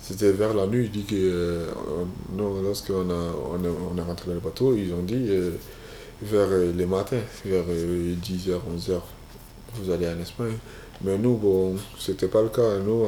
c'était 0.00 0.32
vers 0.32 0.54
la 0.54 0.66
nuit. 0.66 0.86
Ils 0.86 0.90
disent 0.90 1.06
que 1.06 1.14
euh, 1.16 1.70
non, 2.32 2.60
lorsqu'on 2.62 3.10
a, 3.10 3.32
on 3.50 3.96
est, 3.96 4.02
rentré 4.02 4.28
dans 4.28 4.34
le 4.34 4.40
bateau, 4.40 4.74
ils 4.76 4.92
ont 4.92 5.02
dit 5.02 5.26
euh, 5.28 5.52
vers 6.22 6.48
les 6.74 6.86
matins, 6.86 7.20
vers 7.44 7.64
10h, 7.64 8.58
11h, 8.76 9.00
vous 9.80 9.90
allez 9.90 10.08
en 10.08 10.18
Espagne. 10.20 10.56
Mais 11.02 11.18
nous, 11.18 11.36
bon, 11.36 11.76
c'était 11.98 12.28
pas 12.28 12.42
le 12.42 12.48
cas. 12.48 12.78
Nous, 12.78 13.04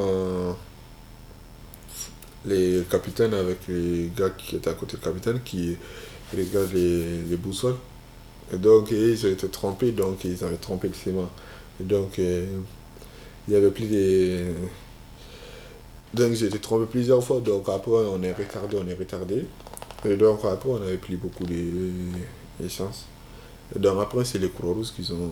les 2.46 2.82
capitaines 2.90 3.34
avec 3.34 3.58
les 3.68 4.10
gars 4.16 4.30
qui 4.30 4.56
étaient 4.56 4.70
à 4.70 4.75
côté 4.75 4.96
du 4.96 5.02
capitaine 5.02 5.40
qui 5.44 5.76
regardent 6.32 6.72
les, 6.72 7.22
les 7.22 7.37
boussoles. 7.37 7.76
Et 8.52 8.56
donc, 8.56 8.90
ils 8.90 9.26
ont 9.26 9.30
été 9.30 9.48
trompés, 9.48 9.92
donc 9.92 10.25
ils 10.25 10.42
avaient 10.44 10.56
trompé 10.56 10.88
le 10.88 10.94
ciment. 10.94 11.28
Et 11.80 11.84
donc, 11.84 12.18
euh, 12.18 12.46
il 13.46 13.54
y 13.54 13.56
avait 13.56 13.70
plus 13.70 13.87
de. 13.87 14.46
Donc, 16.14 16.32
j'ai 16.32 16.46
été 16.46 16.58
trompé 16.58 16.87
plusieurs 16.87 17.22
fois. 17.22 17.40
Donc, 17.40 17.68
après, 17.68 17.90
on 17.90 18.22
est 18.22 18.32
retardé, 18.32 18.78
on 18.82 18.88
est 18.88 18.94
retardé. 18.94 19.46
Et 20.04 20.16
donc, 20.16 20.44
après, 20.44 20.70
on 20.70 20.76
avait 20.76 20.96
pris 20.96 21.16
beaucoup 21.16 21.44
de 21.44 22.68
chances. 22.68 23.04
Et 23.76 23.78
donc, 23.78 24.00
après, 24.00 24.25
c'est 24.25 24.38
les 24.38 24.48
croix 24.48 24.75
qui 24.96 25.04
sont 25.04 25.30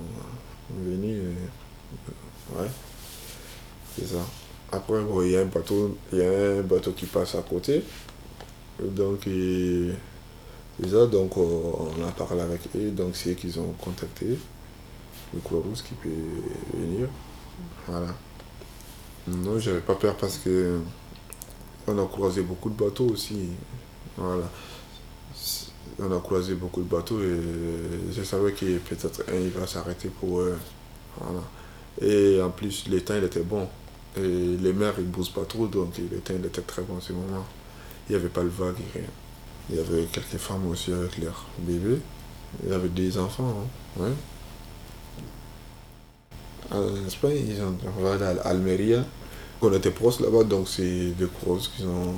venus. 0.71 1.23
ouais, 2.57 2.69
c'est 3.97 4.07
ça. 4.07 4.25
Après, 4.73 5.01
il 5.25 5.31
y 5.31 5.37
a 5.37 5.41
un 5.43 5.47
bateau, 5.47 5.97
il 6.13 6.19
y 6.19 6.23
a 6.23 6.59
un 6.59 6.63
bateau 6.63 6.93
qui 6.93 7.07
passe 7.07 7.35
à 7.35 7.43
côté. 7.43 7.83
Donc, 8.81 9.29
ça, 10.85 11.07
donc 11.07 11.37
on 11.37 11.91
a 12.07 12.13
parlé 12.13 12.43
avec 12.43 12.61
eux, 12.77 12.91
donc 12.91 13.17
c'est 13.17 13.31
eux 13.31 13.35
qui 13.35 13.59
ont 13.59 13.73
contacté 13.81 14.39
le 15.33 15.41
Croix-Rouge 15.41 15.83
qui 15.83 15.95
peut 15.95 16.11
venir. 16.75 17.09
Voilà. 17.87 18.15
Non, 19.29 19.59
j'avais 19.59 19.81
pas 19.81 19.95
peur 19.95 20.17
parce 20.17 20.39
que 20.39 20.79
on 21.87 21.99
a 21.99 22.07
croisé 22.07 22.43
beaucoup 22.43 22.69
de 22.69 22.75
bateaux 22.75 23.09
aussi. 23.09 23.51
Voilà. 24.17 24.45
On 25.99 26.15
a 26.15 26.21
croisé 26.21 26.55
beaucoup 26.55 26.83
de 26.83 26.89
bateaux 26.89 27.21
et 27.23 27.41
je 28.13 28.23
savais 28.23 28.53
que 28.53 28.79
peut-être 28.79 29.23
un 29.29 29.35
il 29.35 29.51
va 29.51 29.67
s'arrêter 29.67 30.09
pour 30.09 30.41
eux. 30.41 30.59
Voilà. 31.19 31.41
Et 32.03 32.41
en 32.43 32.51
plus, 32.51 32.87
le 32.89 33.01
temps 33.01 33.15
il 33.17 33.25
était 33.25 33.41
bon. 33.41 33.67
Et 34.17 34.21
les 34.21 34.73
mers, 34.73 34.95
ils 34.99 35.07
bougent 35.07 35.33
pas 35.33 35.45
trop, 35.45 35.67
donc 35.67 35.97
le 35.99 36.19
temps 36.19 36.35
il 36.39 36.45
était 36.45 36.61
très 36.63 36.83
bon 36.83 37.01
ce 37.01 37.13
moment. 37.13 37.47
Il 38.09 38.13
n'y 38.13 38.21
avait 38.21 38.29
pas 38.29 38.43
le 38.43 38.51
vague 38.51 38.77
rien. 38.95 39.05
Il 39.71 39.77
y 39.77 39.81
avait 39.81 40.05
quelques 40.05 40.37
femmes 40.37 40.67
aussi 40.69 40.93
avec 40.93 41.19
leurs 41.19 41.47
bébés. 41.59 42.01
Il 42.63 42.71
y 42.71 42.75
avait 42.75 42.89
des 42.89 43.19
enfants. 43.19 43.65
Hein. 43.99 44.03
Ouais. 44.03 44.13
En 46.71 47.07
Espagne, 47.07 47.39
ils 47.49 47.63
ont, 47.63 47.77
on 47.97 48.03
va 48.03 48.15
aller 48.15 48.39
à 48.39 48.49
Almeria. 48.49 49.05
On 49.63 49.73
était 49.73 49.91
proches 49.91 50.21
là-bas, 50.21 50.45
donc 50.45 50.69
c'est 50.69 51.11
des 51.13 51.27
grosses 51.41 51.69
qui 51.69 51.83
ont 51.85 52.15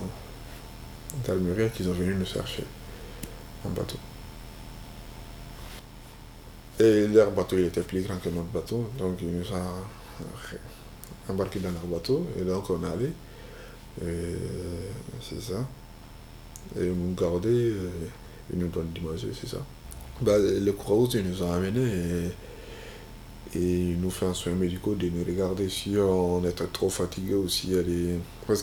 d'Almeria 1.27 1.69
qui 1.69 1.85
sont 1.85 1.93
venus 1.93 2.17
nous 2.19 2.27
chercher 2.27 2.65
en 3.65 3.71
bateau. 3.71 3.99
Et 6.81 7.09
leur 7.09 7.33
bateau 7.33 7.59
il 7.59 7.67
était 7.67 7.83
plus 7.83 8.03
grand 8.03 8.17
que 8.19 8.29
notre 8.29 8.49
bateau, 8.49 8.89
donc 8.99 9.19
ils 9.21 9.31
nous 9.31 9.53
ont 9.53 11.33
embarqués 11.33 11.59
dans 11.61 11.71
leur 11.71 11.87
bateau 11.87 12.27
et 12.39 12.45
donc 12.45 12.71
on 12.71 12.83
est 12.85 12.93
allé. 12.93 13.11
C'est 15.21 15.41
ça. 15.41 15.67
Et 16.77 16.87
nous 16.87 17.15
garder, 17.15 17.49
euh, 17.49 17.91
ils 18.53 18.59
nous 18.59 18.69
donnent 18.69 18.93
du 18.93 19.01
c'est 19.19 19.49
ça. 19.49 19.59
Bah, 20.21 20.37
le 20.39 20.73
croix 20.73 21.09
ils 21.15 21.23
nous 21.23 21.43
ont 21.43 21.53
amenés 21.53 22.31
et, 23.55 23.59
ils 23.59 23.99
nous 23.99 24.11
font 24.11 24.29
un 24.29 24.35
soin 24.35 24.53
médical 24.53 24.99
de 24.99 25.09
nous 25.09 25.25
regarder 25.25 25.69
si 25.71 25.97
on 25.97 26.45
était 26.45 26.67
trop 26.67 26.91
fatigué 26.91 27.35
ou 27.35 27.49
si 27.49 27.73
elle 27.73 27.89
est... 27.89 28.19
Parce 28.47 28.63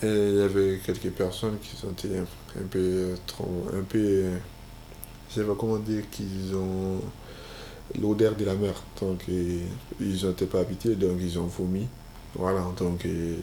qu'il 0.00 0.36
y 0.36 0.42
avait 0.42 0.80
quelques 0.84 1.10
personnes 1.10 1.58
qui 1.60 1.76
sentaient 1.76 2.18
un 2.18 2.66
peu 2.70 3.14
trop... 3.26 3.66
Un 3.72 3.82
peu... 3.82 4.24
Je 5.28 5.34
sais 5.34 5.44
pas 5.44 5.54
comment 5.58 5.78
dire 5.78 6.04
qu'ils 6.10 6.54
ont 6.54 7.00
l'odeur 8.00 8.34
de 8.34 8.44
la 8.44 8.54
mer. 8.54 8.74
Donc 9.00 9.24
ils 9.28 10.26
n'étaient 10.26 10.46
pas 10.46 10.60
habitués, 10.60 10.96
donc 10.96 11.18
ils 11.20 11.38
ont 11.38 11.46
vomi. 11.46 11.86
Voilà, 12.34 12.64
donc... 12.78 13.04
Et, 13.06 13.38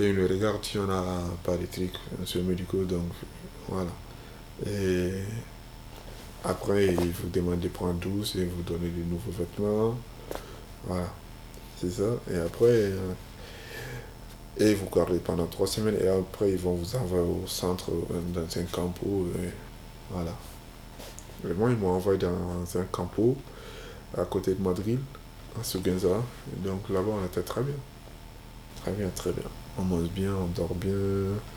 et 0.00 0.12
le 0.12 0.26
regarde 0.26 0.62
si 0.64 0.78
on 0.78 0.86
n'a 0.86 1.02
pas 1.42 1.56
de 1.56 1.66
trucs 1.66 1.94
sur 2.24 2.42
médicaux, 2.44 2.84
donc 2.84 3.10
voilà. 3.68 3.90
Et 4.66 5.12
après, 6.44 6.94
il 6.94 7.10
vous 7.10 7.28
demande 7.30 7.58
de 7.60 7.68
prendre 7.68 7.94
douce 7.94 8.36
et 8.36 8.44
vous 8.44 8.62
donner 8.62 8.90
de 8.90 9.02
nouveaux 9.10 9.32
vêtements. 9.32 9.98
Voilà, 10.86 11.12
c'est 11.80 11.90
ça. 11.90 12.10
Et 12.32 12.36
après, 12.36 12.92
et 14.58 14.74
vous 14.74 14.88
gardez 14.90 15.18
pendant 15.18 15.46
trois 15.46 15.66
semaines 15.66 15.96
et 16.00 16.08
après, 16.08 16.50
ils 16.50 16.58
vont 16.58 16.74
vous 16.74 16.96
envoyer 16.96 17.24
au 17.24 17.46
centre, 17.46 17.90
euh, 17.90 18.20
dans 18.34 18.60
un 18.60 18.64
campo. 18.64 19.26
Et 19.36 19.48
voilà. 20.10 20.34
Et 21.48 21.52
moi, 21.54 21.70
ils 21.70 21.76
m'ont 21.76 21.90
envoyé 21.90 22.18
dans 22.18 22.28
un 22.74 22.84
campo 22.90 23.36
à 24.16 24.24
côté 24.24 24.54
de 24.54 24.62
Madrid, 24.62 24.98
à 25.60 25.62
Sugenza. 25.62 26.08
donc 26.64 26.88
là-bas, 26.88 27.12
on 27.22 27.26
était 27.26 27.42
très 27.42 27.62
bien. 27.62 27.74
Très 28.82 28.92
bien, 28.92 29.08
très 29.14 29.32
bien. 29.32 29.44
On 29.78 29.82
mange 29.82 30.08
bien, 30.08 30.34
on 30.34 30.46
dort 30.46 30.74
bien, 30.74 30.92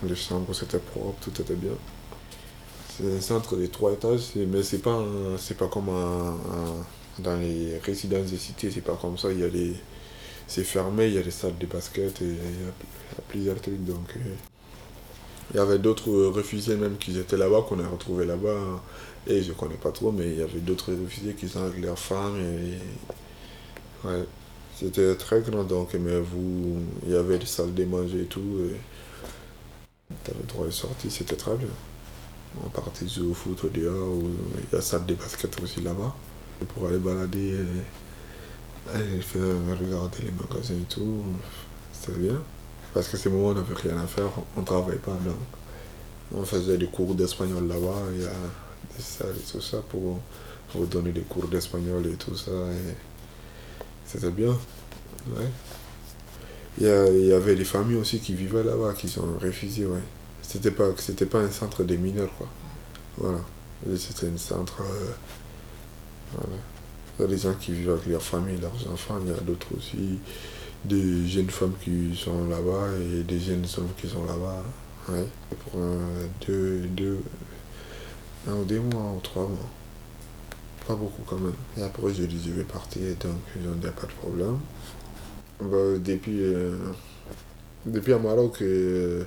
les 0.04 0.14
chambres 0.14 0.54
c'était 0.54 0.78
propre, 0.78 1.16
tout 1.20 1.40
était 1.40 1.54
bien. 1.54 1.72
C'est 2.96 3.16
un 3.16 3.20
centre 3.20 3.56
de 3.56 3.66
trois 3.66 3.92
étages, 3.92 4.32
mais 4.36 4.62
c'est 4.62 4.78
pas, 4.78 5.02
c'est 5.38 5.56
pas 5.56 5.66
comme 5.66 5.90
dans 7.18 7.36
les 7.36 7.78
résidences 7.78 8.30
des 8.30 8.36
cités, 8.36 8.70
c'est 8.70 8.82
pas 8.82 8.96
comme 9.00 9.18
ça. 9.18 9.32
Il 9.32 9.40
y 9.40 9.44
a 9.44 9.48
les, 9.48 9.74
c'est 10.46 10.64
fermé, 10.64 11.06
il 11.06 11.14
y 11.14 11.18
a 11.18 11.22
des 11.22 11.30
salles 11.30 11.58
de 11.58 11.66
basket, 11.66 12.20
et 12.22 12.24
il 12.24 12.34
y 12.34 12.68
a, 12.68 13.22
plusieurs 13.28 13.60
trucs. 13.60 13.84
Donc, 13.84 14.16
euh, 14.16 14.20
il 15.52 15.56
y 15.56 15.60
avait 15.60 15.78
d'autres 15.78 16.10
réfugiés 16.28 16.76
même 16.76 16.96
qui 16.98 17.18
étaient 17.18 17.36
là-bas, 17.36 17.64
qu'on 17.68 17.80
a 17.80 17.88
retrouvés 17.88 18.26
là-bas. 18.26 18.82
Et 19.26 19.42
je 19.42 19.52
connais 19.52 19.76
pas 19.76 19.92
trop, 19.92 20.10
mais 20.12 20.26
il 20.26 20.38
y 20.38 20.42
avait 20.42 20.60
d'autres 20.60 20.92
réfugiés 20.92 21.34
qui 21.34 21.48
sont 21.48 21.62
avec 21.62 21.80
leurs 21.80 21.98
femmes. 21.98 22.38
Et, 22.38 24.06
ouais. 24.08 24.24
C'était 24.74 25.14
très 25.14 25.42
grand, 25.42 25.64
donc, 25.64 25.94
mais 25.94 26.18
vous, 26.20 26.78
il 27.06 27.12
y 27.12 27.16
avait 27.16 27.38
des 27.38 27.46
salles 27.46 27.74
de 27.74 27.84
manger 27.84 28.22
et 28.22 28.24
tout. 28.26 28.58
T'avais 30.24 30.40
le 30.40 30.46
droit 30.46 30.66
de 30.66 30.70
sortir, 30.70 31.10
c'était 31.10 31.36
très 31.36 31.56
bien. 31.56 31.68
On 32.64 32.68
partait 32.68 33.06
jouer 33.08 33.28
au 33.28 33.34
foot 33.34 33.64
au 33.64 33.68
dehors, 33.68 34.18
il 34.56 34.76
y 34.76 34.78
a 34.78 34.82
salle 34.82 35.06
de 35.06 35.14
basket 35.14 35.62
aussi 35.62 35.80
là-bas. 35.80 36.14
Pour 36.74 36.86
aller 36.88 36.98
balader, 36.98 37.56
aller 38.94 39.20
faire 39.20 39.40
regarder 39.80 40.22
les 40.22 40.32
magasins 40.32 40.74
et 40.74 40.86
tout, 40.88 41.22
c'était 41.92 42.18
bien. 42.18 42.40
Parce 42.94 43.08
que 43.08 43.16
ces 43.16 43.28
moments, 43.30 43.48
on 43.48 43.54
n'avait 43.54 43.74
rien 43.74 43.98
à 43.98 44.06
faire, 44.06 44.30
on 44.56 44.60
ne 44.60 44.66
travaillait 44.66 44.98
pas. 44.98 45.16
On 46.34 46.44
faisait 46.44 46.78
des 46.78 46.86
cours 46.86 47.14
d'espagnol 47.14 47.66
là-bas, 47.66 48.02
il 48.14 48.22
y 48.22 48.26
a 48.26 48.30
des 48.96 49.02
salles 49.02 49.34
et 49.36 49.50
tout 49.50 49.60
ça 49.60 49.78
pour, 49.88 50.20
pour 50.70 50.86
donner 50.86 51.12
des 51.12 51.22
cours 51.22 51.48
d'espagnol 51.48 52.06
et 52.06 52.16
tout 52.16 52.36
ça. 52.36 52.50
Et 52.50 52.94
c'était 54.06 54.30
bien. 54.30 54.56
Ouais. 55.28 55.48
Il 56.78 56.86
y, 56.86 57.32
avait 57.32 57.54
des 57.54 57.64
familles 57.64 57.96
aussi 57.96 58.18
qui 58.18 58.34
vivaient 58.34 58.64
là-bas, 58.64 58.94
qui 58.94 59.08
sont 59.08 59.36
réfugiées, 59.38 59.84
ouais. 59.84 60.00
C'était 60.40 60.70
pas, 60.70 60.88
c'était 60.96 61.26
pas 61.26 61.40
un 61.40 61.50
centre 61.50 61.84
des 61.84 61.98
mineurs, 61.98 62.30
quoi. 62.38 62.48
Voilà. 63.18 63.38
C'était 63.96 64.28
un 64.28 64.38
centre. 64.38 64.80
Euh, 64.80 65.12
voilà. 66.32 66.56
Il 67.22 67.30
y 67.30 67.34
a 67.34 67.36
des 67.36 67.40
gens 67.40 67.54
qui 67.54 67.70
vivent 67.70 67.90
avec 67.90 68.06
leurs 68.06 68.20
familles, 68.20 68.58
leurs 68.60 68.92
enfants, 68.92 69.16
il 69.24 69.30
y 69.30 69.32
a 69.32 69.38
d'autres 69.38 69.68
aussi, 69.78 70.18
des 70.84 71.28
jeunes 71.28 71.50
femmes 71.50 71.74
qui 71.80 72.16
sont 72.16 72.48
là-bas 72.48 72.88
et 72.98 73.22
des 73.22 73.38
jeunes 73.38 73.64
hommes 73.78 73.90
qui 73.96 74.08
sont 74.08 74.24
là-bas. 74.24 74.64
Ouais. 75.08 75.24
Pour 75.70 75.80
deux, 76.44 76.80
deux, 76.96 77.18
un 78.48 78.54
ou 78.54 78.64
deux 78.64 78.80
mois 78.80 79.12
ou 79.16 79.20
trois 79.20 79.44
mois. 79.44 79.70
Pas 80.88 80.96
beaucoup 80.96 81.22
quand 81.24 81.38
même. 81.38 81.54
Et 81.78 81.82
après, 81.82 82.12
je 82.12 82.24
dis, 82.24 82.42
je 82.44 82.50
vais 82.50 82.64
partir, 82.64 83.02
donc 83.20 83.36
ils 83.54 83.68
ont 83.68 83.76
dit, 83.76 83.86
pas 83.86 84.08
de 84.08 84.12
problème. 84.20 84.58
Bah, 85.60 85.76
depuis, 86.04 86.42
euh, 86.42 86.76
depuis 87.86 88.14
à 88.14 88.18
Maroc, 88.18 88.62
euh, 88.62 89.22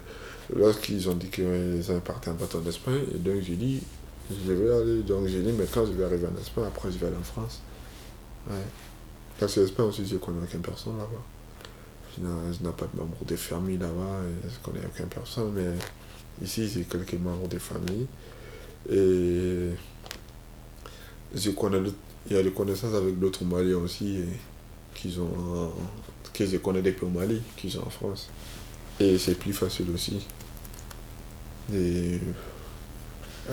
lorsqu'ils 0.54 1.08
ont 1.10 1.16
dit 1.16 1.30
qu'ils 1.30 1.46
avaient 1.90 2.02
parti 2.02 2.30
en 2.30 2.34
bateau 2.34 2.60
d'Espagne, 2.60 3.06
donc 3.20 3.36
j'ai 3.42 3.56
dit, 3.56 3.82
je 4.30 4.52
vais 4.52 4.74
aller, 4.74 5.02
donc 5.04 5.28
j'ai 5.28 5.42
dit, 5.42 5.54
mais 5.58 5.66
quand 5.74 5.86
je 5.86 5.94
vais 5.94 6.04
arriver 6.04 6.28
en 6.28 6.38
Espagne, 6.42 6.66
après 6.68 6.92
je 6.92 6.98
vais 6.98 7.08
aller 7.08 7.16
en 7.16 7.24
France. 7.24 7.62
Ouais. 8.48 8.66
Parce 9.40 9.56
que 9.56 9.62
l'Espagne 9.62 9.88
aussi, 9.88 10.06
je 10.06 10.18
connais 10.18 10.42
aucune 10.44 10.62
personne 10.62 10.98
là-bas. 10.98 11.24
Je 12.18 12.22
n'ai 12.24 12.72
pas 12.72 12.86
de 12.86 12.98
membres 12.98 13.26
de 13.26 13.36
famille 13.36 13.78
là-bas, 13.78 14.22
je 14.44 14.58
connais 14.64 14.86
aucune 14.86 15.08
personne, 15.08 15.52
mais 15.54 15.74
ici, 16.42 16.70
j'ai 16.70 16.84
quelques 16.84 17.16
membres 17.16 17.48
de 17.48 17.60
famille. 17.60 18.08
Et 18.90 19.72
je 21.36 21.50
connais, 21.52 21.80
il 22.28 22.36
y 22.36 22.40
a 22.40 22.44
des 22.44 22.52
connaissances 22.52 22.94
avec 22.94 23.20
d'autres 23.20 23.44
Maliens 23.44 23.78
aussi, 23.78 24.24
qui 24.94 25.18
ont 25.20 25.74
que 26.36 26.46
je 26.46 26.58
connais 26.58 26.82
depuis 26.82 27.06
au 27.06 27.10
Mali, 27.10 27.42
qui 27.56 27.72
sont 27.72 27.86
en 27.86 27.90
France. 27.90 28.30
Et 29.00 29.18
c'est 29.18 29.36
plus 29.36 29.54
facile 29.54 29.88
aussi. 29.94 30.26
Et 31.74 32.20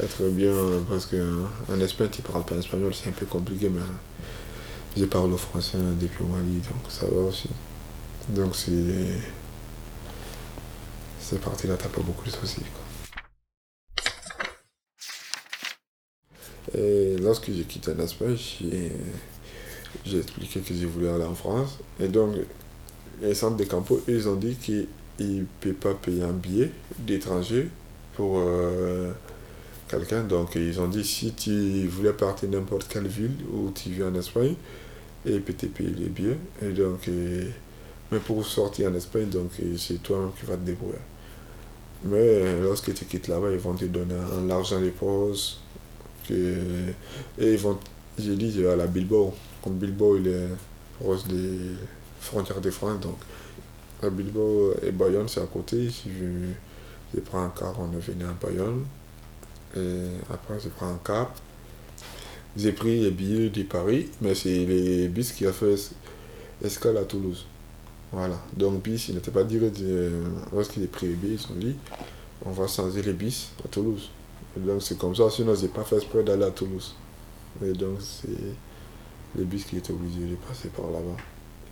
être 0.01 0.29
bien, 0.31 0.53
parce 0.89 1.07
qu'en 1.07 1.81
Espagne, 1.81 2.09
tu 2.11 2.23
parles 2.23 2.45
pas 2.45 2.57
espagnol, 2.57 2.93
c'est 2.95 3.09
un 3.09 3.13
peu 3.13 3.27
compliqué, 3.27 3.69
mais 3.69 3.81
je 4.97 5.05
parle 5.07 5.37
français 5.37 5.79
depuis 6.01 6.25
Mali, 6.25 6.61
donc 6.61 6.91
ça 6.91 7.07
va 7.07 7.23
aussi. 7.23 7.49
Donc 8.29 8.55
c'est. 8.55 8.71
Cette 11.21 11.41
partie-là, 11.41 11.77
t'as 11.79 11.89
pas 11.89 12.03
beaucoup 12.03 12.27
de 12.27 12.31
soucis. 12.31 12.63
Et 16.77 17.17
lorsque 17.19 17.51
j'ai 17.51 17.65
quitté 17.65 17.95
l'Espagne, 17.95 18.37
j'ai 20.05 20.19
expliqué 20.19 20.61
que 20.61 20.75
je 20.75 20.87
voulais 20.87 21.11
aller 21.11 21.25
en 21.25 21.35
France. 21.35 21.79
Et 22.01 22.09
donc, 22.09 22.37
les 23.21 23.35
centres 23.35 23.57
de 23.57 23.65
campo, 23.65 24.03
ils 24.09 24.29
ont 24.29 24.37
dit 24.37 24.57
qu'ils 24.57 24.89
ne 25.21 25.45
peuvent 25.61 25.75
pas 25.75 25.95
payer 25.95 26.23
un 26.23 26.33
billet 26.33 26.71
d'étranger 26.99 27.69
pour 28.15 28.39
euh, 28.39 29.13
quelqu'un. 29.89 30.25
Donc 30.25 30.55
ils 30.55 30.81
ont 30.81 30.89
dit 30.89 31.05
si 31.05 31.33
tu 31.33 31.87
voulais 31.87 32.13
partir 32.13 32.49
n'importe 32.49 32.89
quelle 32.89 33.07
ville 33.07 33.37
où 33.53 33.71
tu 33.71 33.91
vis 33.91 34.03
en 34.03 34.15
Espagne, 34.15 34.55
et 35.27 35.41
te 35.41 35.67
payer 35.67 35.91
les 35.91 36.07
billets. 36.07 36.39
Et 36.63 36.71
donc, 36.71 37.09
mais 38.11 38.19
pour 38.19 38.45
sortir 38.45 38.91
en 38.91 38.95
Espagne, 38.95 39.29
donc 39.29 39.51
c'est 39.79 40.03
toi 40.03 40.33
qui 40.39 40.47
vas 40.47 40.57
te 40.57 40.67
débrouiller. 40.67 40.99
Mais 42.05 42.61
lorsque 42.61 42.93
tu 42.93 43.05
quittes 43.05 43.29
là-bas, 43.29 43.53
ils 43.53 43.59
vont 43.59 43.75
te 43.75 43.85
donner 43.85 44.15
un 44.15 44.51
argent 44.51 44.81
de 44.81 44.91
pause. 44.91 45.61
et 46.31 46.35
ils 47.39 47.59
vont, 47.59 47.79
j'ai 48.19 48.37
dit, 48.37 48.67
à 48.67 48.77
la 48.77 48.87
Bilbao. 48.87 49.33
Comme 49.63 49.75
Bilbao, 49.75 50.17
il 50.17 50.29
est 50.29 50.49
proche 51.01 51.25
des 51.25 51.77
frontière 52.23 52.61
de 52.61 52.71
France. 52.71 53.01
Donc, 53.01 53.19
à 54.03 54.11
Bilbao 54.11 54.75
et 54.83 54.91
Bayonne, 54.91 55.29
c'est 55.29 55.41
à 55.41 55.47
côté. 55.47 55.91
Si 55.91 56.11
je, 56.11 57.21
prends 57.21 57.45
un 57.45 57.53
car, 57.57 57.75
on 57.79 57.93
est 57.97 58.01
venu 58.01 58.25
à 58.25 58.33
Bayonne. 58.45 58.85
Et 59.77 60.09
après, 60.33 60.59
je 60.61 60.69
prends 60.69 60.89
un 60.89 61.01
car. 61.05 61.33
J'ai 62.57 62.73
pris 62.73 63.01
les 63.01 63.11
billets 63.11 63.49
de 63.49 63.63
Paris, 63.63 64.09
mais 64.21 64.35
c'est 64.35 64.65
les 64.67 65.09
bus 65.09 65.33
qui 65.33 65.47
a 65.47 65.53
fait 65.53 65.75
escale 66.63 66.99
à 66.99 67.05
Toulouse. 67.05 67.47
Voilà. 68.13 68.39
Donc, 68.57 68.83
bis, 68.83 69.09
il 69.09 69.15
n'était 69.15 69.31
pas 69.31 69.45
direct. 69.45 69.79
Lorsqu'il 70.53 70.85
a 70.85 70.87
pris 70.87 71.09
les 71.09 71.15
billets, 71.15 71.37
ils 71.37 71.53
ont 71.53 71.59
dit 71.59 71.77
on 72.45 72.51
va 72.51 72.67
changer 72.67 73.03
les 73.03 73.13
bis 73.13 73.51
à 73.65 73.69
Toulouse. 73.69 74.11
donc, 74.57 74.83
c'est 74.83 74.99
comme 74.99 75.15
ça. 75.15 75.31
Sinon, 75.31 75.55
j'ai 75.55 75.69
pas 75.69 75.85
fait 75.85 75.97
exprès 75.97 76.23
d'aller 76.23 76.45
à 76.45 76.51
Toulouse. 76.51 76.95
Et 77.65 77.73
donc, 77.73 77.99
c'est 78.01 78.29
les 79.37 79.45
bus 79.45 79.65
qui 79.65 79.79
étaient 79.79 79.93
obligés 79.93 80.27
de 80.27 80.37
passer 80.37 80.69
par 80.69 80.87
là-bas. 80.87 81.17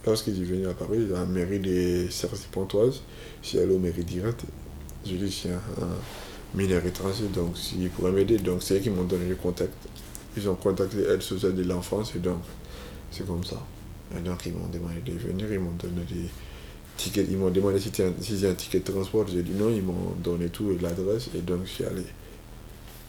Lorsque 0.07 0.33
j'ai 0.33 0.45
venu 0.45 0.67
à 0.67 0.73
Paris, 0.73 1.07
la 1.11 1.27
mairie 1.27 1.59
des 1.59 2.11
services 2.11 2.47
pontoises, 2.51 3.03
je 3.43 3.49
suis 3.49 3.59
allé 3.59 3.75
au 3.75 3.79
mairie 3.79 4.05
direct. 4.05 4.45
Je 5.05 5.13
dis, 5.13 5.27
je 5.27 5.27
suis 5.27 5.49
un, 5.51 5.61
mineur 6.55 6.85
étranger, 6.85 7.25
donc 7.33 7.57
s'ils 7.57 7.91
pourraient 7.91 8.11
m'aider, 8.11 8.39
donc 8.39 8.63
c'est 8.63 8.77
eux 8.77 8.81
qui 8.81 8.91
m'ont 8.91 9.05
donné 9.05 9.27
le 9.29 9.37
contact. 9.37 9.73
Ils 10.37 10.49
ont 10.49 10.55
contacté 10.55 10.99
l'aide 10.99 11.23
sociale 11.23 11.55
de 11.55 11.65
l'enfance 11.65 12.15
et 12.15 12.19
donc 12.19 12.43
c'est 13.11 13.27
comme 13.27 13.45
ça. 13.45 13.61
Et 14.17 14.21
donc 14.21 14.45
ils 14.47 14.53
m'ont 14.53 14.69
demandé 14.69 15.01
de 15.05 15.13
venir, 15.13 15.53
ils 15.53 15.59
m'ont 15.59 15.73
donné 15.73 16.03
des 16.09 16.29
tickets, 16.97 17.27
ils 17.29 17.37
m'ont 17.37 17.51
demandé 17.51 17.81
si 17.81 17.91
j'ai 18.39 18.49
un 18.49 18.55
ticket 18.55 18.81
de 18.81 18.85
transport, 18.93 19.27
j'ai 19.29 19.43
dit 19.43 19.53
non, 19.53 19.71
ils 19.71 19.83
m'ont 19.83 20.15
donné 20.23 20.49
tout 20.49 20.71
et 20.71 20.79
l'adresse 20.79 21.31
et 21.35 21.41
donc 21.41 21.61
je 21.65 21.71
suis 21.71 21.85
allé. 21.85 22.05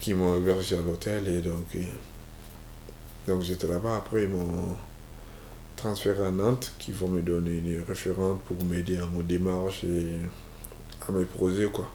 Qui 0.00 0.14
m'ont 0.14 0.36
hébergé 0.36 0.76
à 0.76 0.82
l'hôtel 0.82 1.28
et 1.28 1.40
donc, 1.40 1.76
donc 3.28 3.42
j'étais 3.42 3.68
là-bas. 3.68 3.98
Après 3.98 4.24
ils 4.24 4.28
m'ont 4.28 4.76
transféré 5.76 6.26
à 6.26 6.30
Nantes 6.32 6.72
qui 6.78 6.90
vont 6.90 7.08
me 7.08 7.22
donner 7.22 7.60
des 7.60 7.78
référents 7.80 8.40
pour 8.46 8.64
m'aider 8.64 8.96
à 8.98 9.06
mon 9.06 9.20
démarche 9.20 9.84
et 9.84 10.16
à 11.08 11.12
mes 11.12 11.24
projets 11.24 11.66
quoi. 11.66 11.88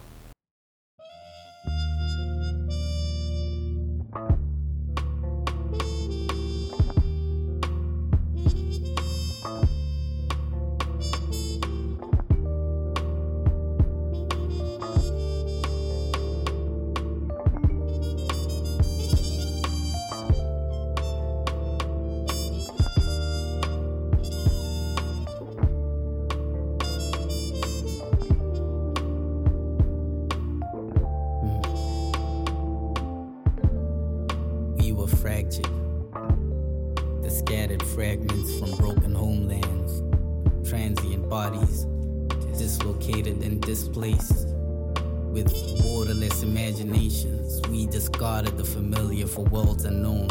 discarded 48.18 48.58
the 48.58 48.64
familiar 48.64 49.28
for 49.28 49.46
worlds 49.46 49.86
unknown. 49.86 50.28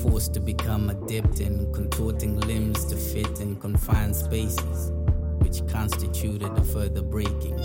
Forced 0.00 0.32
to 0.32 0.40
become 0.40 0.88
adept 0.88 1.40
in 1.40 1.70
contorting 1.74 2.40
limbs 2.40 2.86
to 2.86 2.96
fit 2.96 3.38
in 3.38 3.54
confined 3.56 4.16
spaces, 4.16 4.92
which 5.40 5.60
constituted 5.68 6.50
a 6.56 6.64
further 6.64 7.02
breaking. 7.02 7.58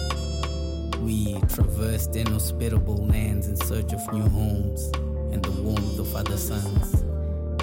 We 1.01 1.39
traversed 1.47 2.17
inhospitable 2.17 3.07
lands 3.07 3.47
in 3.47 3.55
search 3.55 3.93
of 3.93 4.13
new 4.13 4.27
homes 4.27 4.91
and 5.31 5.41
the 5.41 5.61
warmth 5.61 5.97
of 5.97 6.13
other 6.13 6.35
suns. 6.35 7.03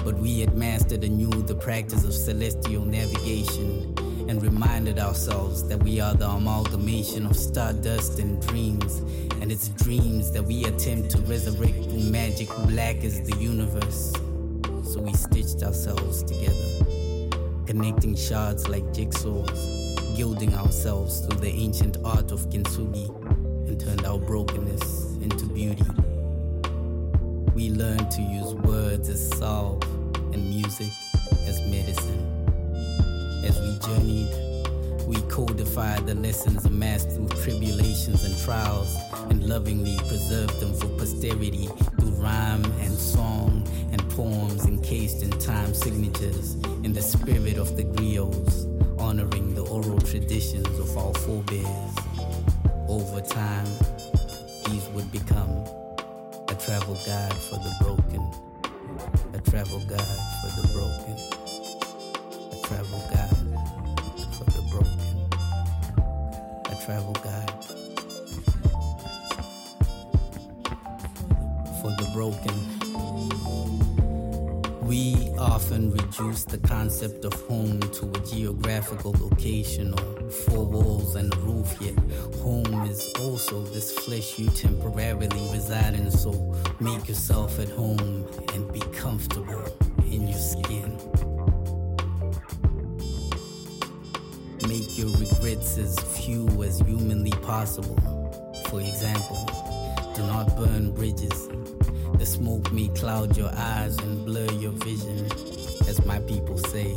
But 0.03 0.15
we 0.15 0.39
had 0.39 0.57
mastered 0.57 1.03
anew 1.03 1.29
the 1.29 1.53
practice 1.53 2.03
of 2.03 2.15
celestial 2.15 2.83
navigation 2.83 3.94
ourselves 5.05 5.67
that 5.67 5.81
we 5.83 5.99
are 5.99 6.13
the 6.13 6.27
amalgamation 6.27 7.25
of 7.25 7.35
stardust 7.35 8.19
and 8.19 8.41
dreams. 8.47 8.97
And 9.41 9.51
it's 9.51 9.69
dreams 9.69 10.31
that 10.31 10.43
we 10.43 10.65
attempt 10.65 11.11
to 11.11 11.17
resurrect 11.19 11.75
through 11.85 12.11
magic 12.11 12.49
black 12.67 13.03
as 13.03 13.21
the 13.21 13.35
universe. 13.37 14.13
So 14.91 14.99
we 15.01 15.13
stitched 15.13 15.63
ourselves 15.63 16.23
together, 16.23 16.85
connecting 17.65 18.15
shards 18.15 18.67
like 18.67 18.83
jigsaws, 18.85 20.17
gilding 20.17 20.53
ourselves 20.55 21.21
through 21.21 21.39
the 21.39 21.49
ancient 21.49 21.97
art 22.03 22.31
of 22.31 22.49
kintsugi, 22.49 23.07
and 23.67 23.67
and 23.67 23.79
turned 23.79 24.05
our 24.05 24.19
brokenness 24.19 25.15
into 25.21 25.45
beauty. 25.45 25.85
We 27.53 27.69
learned 27.69 28.11
to 28.11 28.21
use 28.21 28.53
words 28.53 29.09
as 29.09 29.29
salve 29.37 29.83
and 30.33 30.49
music 30.49 30.91
as 31.47 31.61
medicine. 31.61 32.14
Journeyed, 33.85 34.27
we 35.05 35.21
codified 35.29 36.07
the 36.07 36.15
lessons 36.15 36.65
amassed 36.65 37.11
through 37.11 37.27
tribulations 37.43 38.23
and 38.23 38.35
trials 38.39 38.95
and 39.29 39.47
lovingly 39.47 39.95
preserved 40.07 40.59
them 40.59 40.73
for 40.73 40.87
posterity 40.97 41.67
through 41.99 42.09
rhyme 42.13 42.65
and 42.81 42.91
song 42.93 43.67
and 43.91 44.01
poems 44.09 44.65
encased 44.65 45.21
in 45.21 45.29
time 45.29 45.75
signatures 45.75 46.55
in 46.83 46.93
the 46.93 47.01
spirit 47.01 47.59
of 47.59 47.77
the 47.77 47.83
griots, 47.83 48.65
honoring 48.99 49.53
the 49.53 49.61
oral 49.61 49.99
traditions 49.99 50.67
of 50.79 50.97
our 50.97 51.13
forebears. 51.13 51.95
Over 52.87 53.21
time, 53.21 53.67
these 54.65 54.87
would 54.95 55.11
become 55.11 55.63
a 56.49 56.55
travel 56.55 56.95
guide 57.05 57.33
for 57.33 57.57
the 57.57 57.75
broken, 57.81 58.31
a 59.35 59.41
travel 59.51 59.79
guide 59.81 60.21
for 60.41 60.59
the 60.59 60.67
broken, 60.73 61.17
a 62.51 62.67
travel 62.67 62.99
guide 63.13 63.44
travel 66.85 67.13
guide 67.13 67.51
for 71.81 71.89
the 71.97 72.07
broken. 72.13 72.55
We 74.83 75.31
often 75.39 75.91
reduce 75.91 76.43
the 76.43 76.59
concept 76.59 77.25
of 77.25 77.33
home 77.47 77.79
to 77.79 78.11
a 78.11 78.19
geographical 78.27 79.15
location 79.19 79.95
or 79.99 80.29
four 80.29 80.63
walls 80.63 81.15
and 81.15 81.33
a 81.33 81.37
roof, 81.37 81.75
yet 81.81 81.97
home 82.35 82.87
is 82.87 83.11
also 83.19 83.63
this 83.63 83.91
flesh 83.91 84.37
you 84.37 84.47
temporarily 84.49 85.49
reside 85.51 85.95
in. 85.95 86.11
So 86.11 86.53
make 86.79 87.07
yourself 87.07 87.57
at 87.59 87.69
home 87.69 88.27
and 88.53 88.71
be 88.71 88.81
comfortable 88.93 89.84
As 95.55 95.97
few 96.17 96.63
as 96.63 96.79
humanly 96.79 97.31
possible. 97.31 97.95
For 98.69 98.81
example, 98.81 99.45
do 100.13 100.21
not 100.23 100.55
burn 100.57 100.91
bridges. 100.91 101.47
The 102.17 102.25
smoke 102.25 102.71
may 102.73 102.89
cloud 102.89 103.37
your 103.37 103.51
eyes 103.55 103.97
and 103.99 104.25
blur 104.25 104.51
your 104.51 104.73
vision, 104.73 105.25
as 105.87 106.05
my 106.05 106.19
people 106.19 106.57
say. 106.57 106.93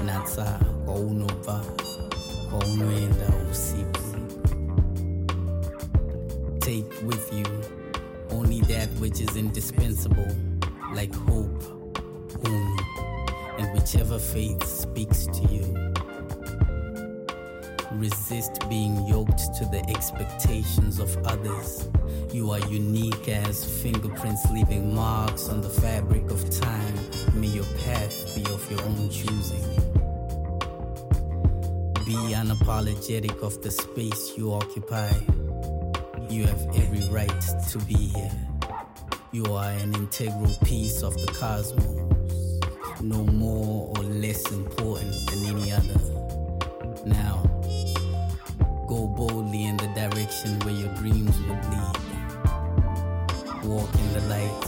Natsa. 0.00 0.62
Take 6.60 7.02
with 7.02 7.32
you 7.34 7.44
only 8.30 8.60
that 8.62 8.88
which 8.98 9.20
is 9.20 9.36
indispensable, 9.36 10.28
like 10.94 11.14
hope, 11.14 11.62
home, 12.44 12.78
and 13.58 13.72
whichever 13.74 14.18
faith 14.18 14.64
speaks 14.64 15.26
to 15.26 15.42
you. 15.48 15.91
Resist 18.02 18.68
being 18.68 19.06
yoked 19.06 19.54
to 19.58 19.64
the 19.66 19.80
expectations 19.88 20.98
of 20.98 21.16
others. 21.24 21.88
You 22.32 22.50
are 22.50 22.58
unique 22.66 23.28
as 23.28 23.64
fingerprints 23.80 24.44
leaving 24.50 24.92
marks 24.92 25.48
on 25.48 25.60
the 25.60 25.68
fabric 25.68 26.28
of 26.28 26.50
time. 26.50 26.94
May 27.32 27.46
your 27.46 27.64
path 27.84 28.34
be 28.34 28.42
of 28.52 28.68
your 28.68 28.82
own 28.82 29.08
choosing. 29.08 29.62
Be 32.04 32.34
unapologetic 32.34 33.40
of 33.40 33.62
the 33.62 33.70
space 33.70 34.32
you 34.36 34.52
occupy. 34.52 35.12
You 36.28 36.46
have 36.46 36.66
every 36.74 37.08
right 37.08 37.40
to 37.70 37.78
be 37.86 37.94
here. 37.94 38.32
You 39.30 39.44
are 39.54 39.70
an 39.70 39.94
integral 39.94 40.56
piece 40.64 41.04
of 41.04 41.14
the 41.14 41.32
cosmos, 41.34 43.00
no 43.00 43.22
more 43.22 43.96
or 43.96 44.02
less 44.02 44.50
important 44.50 45.14
than 45.30 45.46
any 45.46 45.70
other. 45.70 46.00
Now, 47.06 47.51
boldly 49.08 49.64
in 49.64 49.76
the 49.76 49.88
direction 49.88 50.58
where 50.60 50.74
your 50.74 50.92
dreams 50.94 51.38
will 51.40 51.60
lead. 51.70 51.96
Walk 53.64 53.94
in 53.94 54.12
the 54.12 54.20
light, 54.28 54.64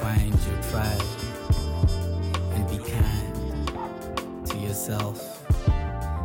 find 0.00 0.34
your 0.46 0.62
tribe, 0.70 1.02
and 2.52 2.68
be 2.68 2.78
kind 2.90 4.46
to 4.46 4.56
yourself 4.58 5.44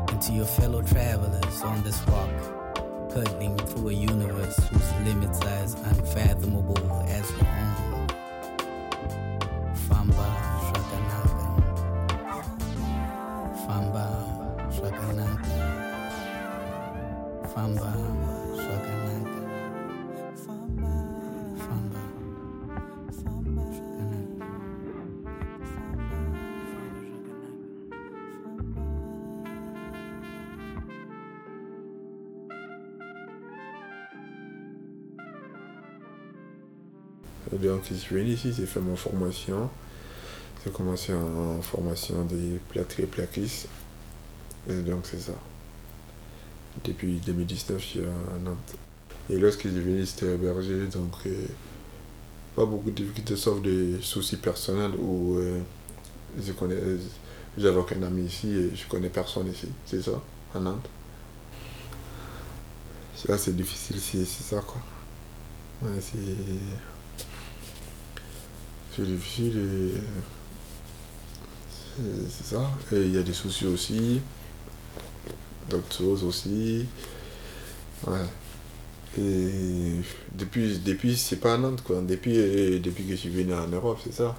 and 0.09 0.21
to 0.21 0.31
your 0.33 0.45
fellow 0.45 0.81
travelers 0.81 1.61
on 1.61 1.81
this 1.83 1.99
rock, 2.07 2.29
cuddling 3.11 3.57
through 3.57 3.89
a 3.89 3.93
universe 3.93 4.57
whose 4.69 4.91
limits 5.05 5.41
are 5.41 5.63
as 5.63 5.73
unfathomable 5.73 6.77
as 7.07 7.29
Et 37.91 37.95
je 37.95 37.99
suis 37.99 38.15
venu 38.15 38.31
ici, 38.31 38.53
j'ai 38.55 38.65
fait 38.65 38.79
ma 38.79 38.95
formation. 38.95 39.69
J'ai 40.63 40.71
commencé 40.71 41.13
en 41.13 41.61
formation 41.61 42.23
des 42.25 42.59
plâtriers 42.69 43.07
plaquistes. 43.07 43.67
Et 44.69 44.81
donc, 44.81 45.05
c'est 45.05 45.19
ça. 45.19 45.33
Depuis 46.83 47.19
2019, 47.25 47.79
je 47.79 47.85
suis 47.85 47.99
à 48.01 48.39
Nantes. 48.43 48.75
Et 49.29 49.37
lorsque 49.37 49.63
j'ai 49.63 49.79
venu, 49.79 50.05
c'était 50.05 50.33
hébergé, 50.33 50.87
donc 50.87 51.13
euh, 51.25 51.45
pas 52.55 52.65
beaucoup 52.65 52.89
de 52.89 52.95
difficultés, 52.95 53.35
sauf 53.35 53.61
des 53.61 54.01
soucis 54.01 54.37
personnels 54.37 54.91
où 54.97 55.37
euh, 55.37 55.59
je 56.39 56.51
connais, 56.53 56.77
j'avais 57.57 57.77
aucun 57.77 58.01
ami 58.03 58.25
ici 58.25 58.49
et 58.51 58.75
je 58.75 58.87
connais 58.87 59.09
personne 59.09 59.47
ici. 59.47 59.67
C'est 59.85 60.01
ça, 60.01 60.21
à 60.53 60.59
Nantes. 60.59 60.89
Ça, 63.15 63.37
c'est 63.37 63.55
difficile, 63.55 63.99
c'est 63.99 64.25
c'est 64.25 64.43
ça, 64.43 64.61
quoi. 64.61 64.81
Ouais, 65.81 65.99
c'est. 68.99 69.05
C'est 69.05 69.11
difficile 69.11 69.57
et. 69.57 70.01
c'est- 72.29 72.55
ça. 72.55 72.71
Et 72.93 73.01
il 73.01 73.15
y 73.15 73.17
a 73.17 73.23
des 73.23 73.33
soucis 73.33 73.65
aussi. 73.67 74.21
D'autres 75.69 75.95
choses 75.95 76.23
aussi. 76.23 76.85
Ouais. 78.07 78.17
Et 79.17 79.95
depuis, 80.33 80.79
depuis 80.79 81.17
c'est 81.17 81.37
pas 81.37 81.55
à 81.55 81.57
Nantes, 81.57 81.83
quoi. 81.83 82.01
Depuis, 82.01 82.37
euh, 82.37 82.79
depuis 82.79 83.03
que 83.05 83.11
je 83.11 83.15
suis 83.17 83.29
venu 83.29 83.53
en 83.53 83.67
Europe, 83.67 83.99
c'est 84.03 84.13
ça. 84.13 84.35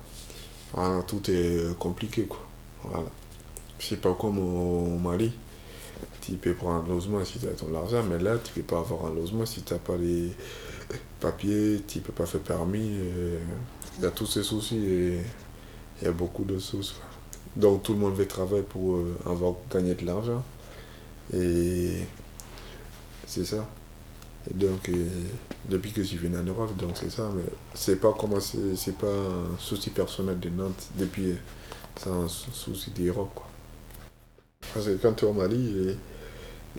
Tout 1.07 1.31
est 1.31 1.77
compliqué, 1.79 2.25
quoi. 2.25 2.47
Voilà. 2.85 3.09
C'est 3.79 4.01
pas 4.01 4.15
comme 4.15 4.39
au 4.39 4.99
Mali. 4.99 5.33
Tu 6.21 6.33
peux 6.33 6.55
prendre 6.55 6.85
un 6.85 6.89
logement 6.95 7.25
si 7.25 7.39
tu 7.39 7.47
as 7.47 7.51
ton 7.51 7.75
argent, 7.75 8.03
mais 8.05 8.19
là, 8.23 8.37
tu 8.39 8.53
peux 8.53 8.63
pas 8.63 8.79
avoir 8.79 9.07
un 9.11 9.15
logement 9.15 9.45
si 9.47 9.63
tu 9.63 9.73
n'as 9.73 9.81
pas 9.81 9.97
les 9.97 10.31
papiers, 11.19 11.83
tu 11.89 12.01
peux 12.01 12.13
pas 12.13 12.27
faire 12.27 12.41
permis. 12.41 12.91
euh, 12.99 13.39
Il 14.01 14.05
y 14.05 14.07
a 14.07 14.11
tous 14.13 14.27
ces 14.27 14.43
soucis 14.43 14.79
et 14.79 15.21
il 16.01 16.05
y 16.05 16.09
a 16.09 16.13
beaucoup 16.13 16.45
de 16.45 16.59
quoi. 16.59 17.07
Donc 17.57 17.83
tout 17.85 17.93
le 17.95 18.01
monde 18.01 18.15
veut 18.17 18.27
travailler 18.29 18.63
pour 18.65 18.97
euh, 18.97 19.17
avoir 19.27 19.55
gagné 19.73 19.95
de 19.95 20.07
l'argent. 20.07 20.45
Et 21.35 22.03
c'est 23.27 23.45
ça. 23.45 23.67
Et 24.51 24.55
donc, 24.55 24.89
euh, 24.89 25.07
depuis 25.69 25.93
que 25.93 26.03
je 26.03 26.09
suis 26.09 26.19
venu 26.19 26.39
en 26.39 26.43
Europe, 26.45 26.77
donc 26.77 26.93
c'est 26.97 27.11
ça. 27.11 27.31
Mais 27.35 27.45
c'est 27.75 27.97
pas 28.01 28.15
comment 28.19 28.41
c'est 28.41 28.97
pas 28.99 29.09
un 29.09 29.59
souci 29.59 29.91
personnel 29.91 30.41
de 30.41 30.51
Nantes. 30.51 30.89
Depuis, 30.99 31.33
euh, 31.33 31.37
c'est 31.97 32.11
un 32.11 32.29
sou- 32.29 32.53
souci 32.53 32.91
d'Europe, 32.93 33.33
quoi. 33.35 33.49
Parce 34.75 34.87
que 34.87 34.97
quand 34.97 35.13
tu 35.15 35.25
es 35.25 35.29
au 35.29 35.33
Mali, 35.33 35.97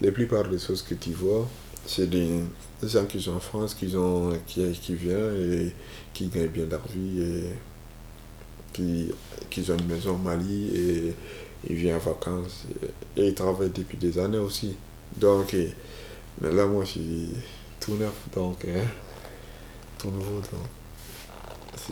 les 0.01 0.11
plupart 0.11 0.49
des 0.49 0.59
choses 0.59 0.81
que 0.83 0.95
tu 0.95 1.11
vois, 1.13 1.47
c'est 1.85 2.09
des 2.09 2.41
gens 2.83 3.05
qui 3.05 3.21
sont 3.21 3.33
en 3.35 3.39
France, 3.39 3.73
qui, 3.75 3.95
ont, 3.95 4.31
qui, 4.47 4.71
qui 4.73 4.95
viennent 4.95 5.35
et 5.67 5.75
qui 6.13 6.27
gagnent 6.27 6.47
bien 6.47 6.65
leur 6.65 6.85
vie 6.87 7.21
et 7.21 7.43
qui, 8.73 9.11
qui 9.49 9.69
ont 9.71 9.77
une 9.77 9.87
maison 9.87 10.15
au 10.15 10.17
Mali 10.17 10.69
et 10.75 11.13
ils 11.69 11.75
viennent 11.75 11.95
en 11.97 11.99
vacances 11.99 12.65
et, 13.17 13.21
et 13.21 13.27
ils 13.29 13.33
travaillent 13.35 13.69
depuis 13.71 13.97
des 13.97 14.17
années 14.19 14.37
aussi. 14.37 14.75
Donc, 15.17 15.53
et- 15.53 15.73
mais 16.41 16.51
là, 16.53 16.65
moi, 16.67 16.83
je 16.85 16.91
suis 16.91 17.29
tout 17.79 17.95
neuf, 17.95 18.13
donc, 18.35 18.65
hein, 18.65 18.85
tout 19.97 20.11
nouveau. 20.11 20.39
Donc, 20.51 20.67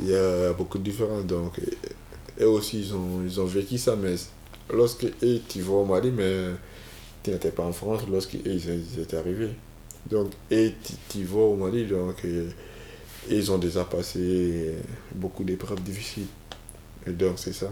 il 0.02 0.08
y 0.10 0.16
a 0.16 0.54
beaucoup 0.54 0.78
de 0.78 0.84
différences. 0.84 1.26
Donc, 1.26 1.60
et, 1.60 2.44
et 2.44 2.46
aussi, 2.46 2.80
ils 2.82 2.94
ont, 2.96 3.24
ils 3.26 3.40
ont 3.40 3.46
vécu 3.46 3.78
ça, 3.78 3.96
mais 3.96 4.16
lorsque 4.74 5.08
tu 5.50 5.62
vas 5.62 5.74
au 5.74 5.86
Mali, 5.86 6.12
mais 6.12 6.52
tu 7.24 7.32
n'étais 7.32 7.52
pas 7.52 7.64
en 7.64 7.74
France 7.74 8.04
lorsque 8.12 8.36
eux, 8.36 8.42
ils, 8.46 8.70
ils 8.96 9.00
étaient 9.02 9.18
arrivés. 9.18 9.52
Donc, 10.10 10.32
et 10.50 10.74
vas 11.24 11.40
au 11.40 11.56
Mali, 11.56 11.86
donc, 11.86 12.26
ils 13.30 13.52
ont 13.52 13.58
déjà 13.58 13.84
passé 13.84 14.76
beaucoup 15.14 15.44
d'épreuves 15.44 15.82
difficiles. 15.84 16.28
Et 17.06 17.12
donc, 17.12 17.34
c'est 17.38 17.54
ça. 17.54 17.72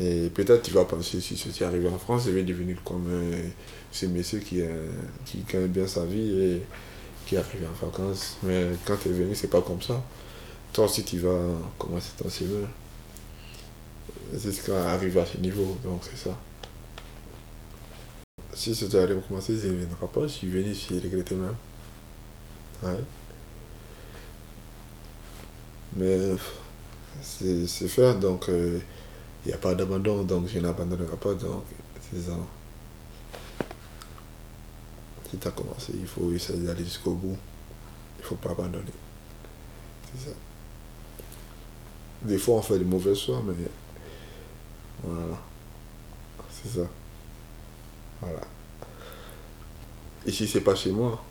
Et 0.00 0.30
peut-être 0.30 0.62
tu 0.62 0.70
vas 0.70 0.84
penser, 0.84 1.20
si 1.20 1.36
ceci 1.36 1.64
arrivé 1.64 1.88
en 1.88 1.98
France, 1.98 2.24
il 2.26 2.34
va 2.34 2.42
devenir 2.42 2.82
comme 2.82 3.06
euh, 3.08 3.48
ce 3.90 4.06
monsieur 4.06 4.38
qui, 4.38 4.62
euh, 4.62 4.88
bien 5.68 5.86
sa 5.86 6.04
vie 6.04 6.40
et 6.40 6.62
qui 7.26 7.36
arrive 7.36 7.66
en 7.68 7.86
vacances. 7.86 8.38
Mais 8.42 8.68
quand 8.86 8.96
tu 8.96 9.08
es 9.08 9.12
venu, 9.12 9.34
c'est 9.34 9.50
pas 9.50 9.60
comme 9.60 9.82
ça. 9.82 10.02
Toi 10.72 10.86
aussi, 10.86 11.04
tu 11.04 11.18
vas 11.18 11.38
commencer 11.78 12.10
ton 12.16 12.28
ce 14.38 14.48
qui 14.62 14.70
arrive 14.70 15.18
à 15.18 15.26
ce 15.26 15.36
niveau, 15.36 15.76
donc 15.84 16.00
c'est 16.02 16.16
ça. 16.16 16.36
Si 18.54 18.74
c'était 18.74 18.98
allé 18.98 19.16
commencer, 19.26 19.56
je 19.56 19.68
ne 19.68 19.72
viendrai 19.74 20.06
pas. 20.08 20.22
Je 20.22 20.26
suis 20.28 20.48
venu, 20.48 20.74
je 20.74 20.94
regretté 20.94 21.34
même. 21.34 21.54
Ouais. 22.82 22.98
Mais 25.96 26.36
c'est 27.22 27.88
faire, 27.88 28.18
donc 28.18 28.44
il 28.48 28.54
euh, 28.54 28.78
n'y 29.46 29.52
a 29.52 29.58
pas 29.58 29.74
d'abandon, 29.74 30.22
donc 30.24 30.48
je 30.48 30.58
n'abandonnerai 30.58 31.16
pas, 31.16 31.34
donc 31.34 31.64
c'est 32.00 32.22
ça. 32.22 32.36
Si 35.30 35.36
tu 35.36 35.48
as 35.48 35.50
commencé, 35.50 35.92
il 35.94 36.06
faut 36.06 36.30
essayer 36.32 36.60
d'aller 36.60 36.84
jusqu'au 36.84 37.12
bout. 37.12 37.36
Il 38.18 38.22
ne 38.22 38.26
faut 38.26 38.36
pas 38.36 38.50
abandonner. 38.50 38.84
C'est 40.14 40.30
ça. 40.30 40.36
Des 42.22 42.38
fois, 42.38 42.56
on 42.56 42.62
fait 42.62 42.78
des 42.78 42.84
mauvais 42.84 43.14
choix, 43.14 43.42
mais 43.44 43.54
voilà. 45.02 45.38
C'est 46.50 46.80
ça. 46.80 46.88
Voilà. 48.22 48.40
Ici, 50.26 50.46
c'est 50.46 50.60
pas 50.60 50.74
chez 50.74 50.92
moi. 50.92 51.22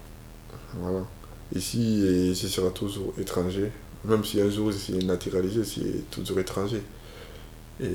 Voilà. 0.74 1.06
Ici, 1.56 2.36
ce 2.36 2.48
sera 2.48 2.70
toujours 2.70 3.14
étranger. 3.18 3.72
Même 4.04 4.24
si 4.26 4.42
un 4.42 4.50
jour 4.50 4.72
c'est 4.74 5.04
naturalisé, 5.04 5.64
c'est 5.64 6.10
toujours 6.10 6.40
étranger. 6.40 6.82
Et 7.82 7.88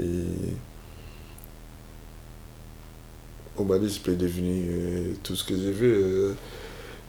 au 3.57 3.65
Mali, 3.65 3.89
je 3.89 4.01
peux 4.01 4.15
devenir 4.15 4.65
euh, 4.69 5.15
tout 5.23 5.35
ce 5.35 5.45
que 5.45 5.57
je 5.57 5.71
veux. 5.71 5.95
Euh, 5.95 6.35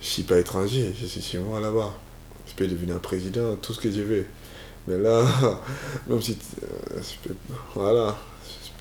je 0.01 0.07
suis 0.07 0.23
pas 0.23 0.39
étranger, 0.39 0.93
je 0.99 1.05
suis 1.05 1.21
chez 1.21 1.39
moi 1.39 1.59
là-bas. 1.59 1.93
Je 2.47 2.53
peux 2.55 2.67
devenir 2.67 2.95
un 2.95 2.99
président, 2.99 3.55
tout 3.57 3.73
ce 3.73 3.81
que 3.81 3.91
je 3.91 4.01
veux. 4.01 4.25
Mais 4.87 4.97
là, 4.97 5.23
même 6.07 6.21
si. 6.21 6.37
Euh, 6.63 7.33
voilà. 7.75 8.17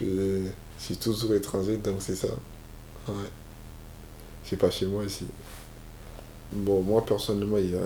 Je 0.00 0.48
suis 0.78 0.96
toujours 0.96 1.34
étranger, 1.34 1.78
donc 1.78 1.96
c'est 2.00 2.16
ça. 2.16 2.28
Ouais. 3.08 3.30
C'est 4.44 4.56
pas 4.56 4.70
chez 4.70 4.86
moi 4.86 5.04
ici. 5.04 5.26
Bon, 6.52 6.82
moi 6.82 7.04
personnellement, 7.04 7.58
il 7.58 7.72
y 7.72 7.76
a 7.76 7.80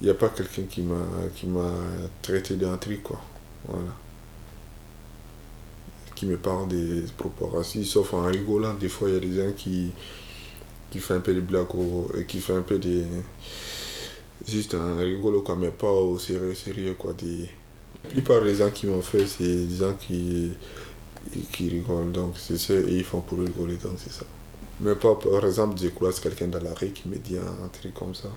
il 0.00 0.06
n'y 0.06 0.10
a 0.10 0.14
pas 0.14 0.28
quelqu'un 0.30 0.62
qui 0.62 0.82
m'a 0.82 1.04
qui 1.34 1.46
m'a 1.46 1.72
traité 2.22 2.56
d'un 2.56 2.76
truc 2.78 3.02
quoi 3.02 3.20
voilà 3.68 3.94
qui 6.14 6.26
me 6.26 6.36
parle 6.36 6.68
des 6.68 7.04
propos 7.16 7.46
racistes 7.46 7.92
sauf 7.92 8.14
en 8.14 8.24
rigolant 8.24 8.74
des 8.74 8.88
fois 8.88 9.08
il 9.08 9.14
y 9.14 9.16
a 9.16 9.20
des 9.20 9.36
gens 9.36 9.52
qui 9.52 9.90
qui 10.90 10.98
font 10.98 11.14
un 11.14 11.20
peu 11.20 11.34
des 11.34 11.40
blagues 11.40 11.66
et 12.18 12.24
qui 12.24 12.40
font 12.40 12.56
un 12.56 12.62
peu 12.62 12.78
des 12.78 13.04
juste 14.48 14.74
un 14.74 14.96
rigolo 14.96 15.42
quoi 15.42 15.56
mais 15.56 15.70
pas 15.70 15.92
au 15.92 16.18
sérieux 16.18 16.54
sérieux 16.54 16.94
quoi 16.98 17.12
des 17.12 17.50
la 18.04 18.10
plupart 18.10 18.42
des 18.42 18.54
gens 18.54 18.70
qui 18.70 18.86
m'ont 18.86 19.02
fait 19.02 19.26
c'est 19.26 19.66
des 19.66 19.76
gens 19.76 19.94
qui 19.94 20.52
qui 21.52 21.68
rigolent 21.68 22.12
donc 22.12 22.34
c'est 22.36 22.58
ça 22.58 22.74
et 22.74 22.96
ils 22.96 23.04
font 23.04 23.20
pour 23.20 23.38
rigoler 23.38 23.76
donc 23.76 23.94
c'est 23.98 24.12
ça 24.12 24.24
mais 24.80 24.94
pas 24.94 25.14
par 25.14 25.44
exemple 25.44 25.78
je 25.80 25.88
croise 25.88 26.20
quelqu'un 26.20 26.48
dans 26.48 26.62
la 26.62 26.74
rue 26.74 26.90
qui 26.90 27.08
me 27.08 27.16
dit 27.16 27.36
un 27.38 27.68
truc 27.68 27.94
comme 27.94 28.14
ça 28.14 28.30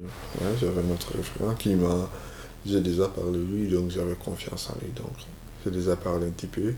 Ouais, 0.00 0.08
j'avais 0.58 0.82
notre 0.82 1.12
frère 1.22 1.56
qui 1.58 1.74
m'a. 1.74 2.08
J'ai 2.64 2.80
déjà 2.80 3.08
parlé 3.08 3.38
de 3.38 3.44
lui, 3.44 3.68
donc 3.68 3.90
j'avais 3.90 4.14
confiance 4.14 4.70
en 4.70 4.74
lui. 4.82 4.90
Donc 4.92 5.12
j'ai 5.64 5.70
déjà 5.70 5.96
parlé 5.96 6.26
un 6.26 6.30
petit 6.30 6.46
peu. 6.46 6.74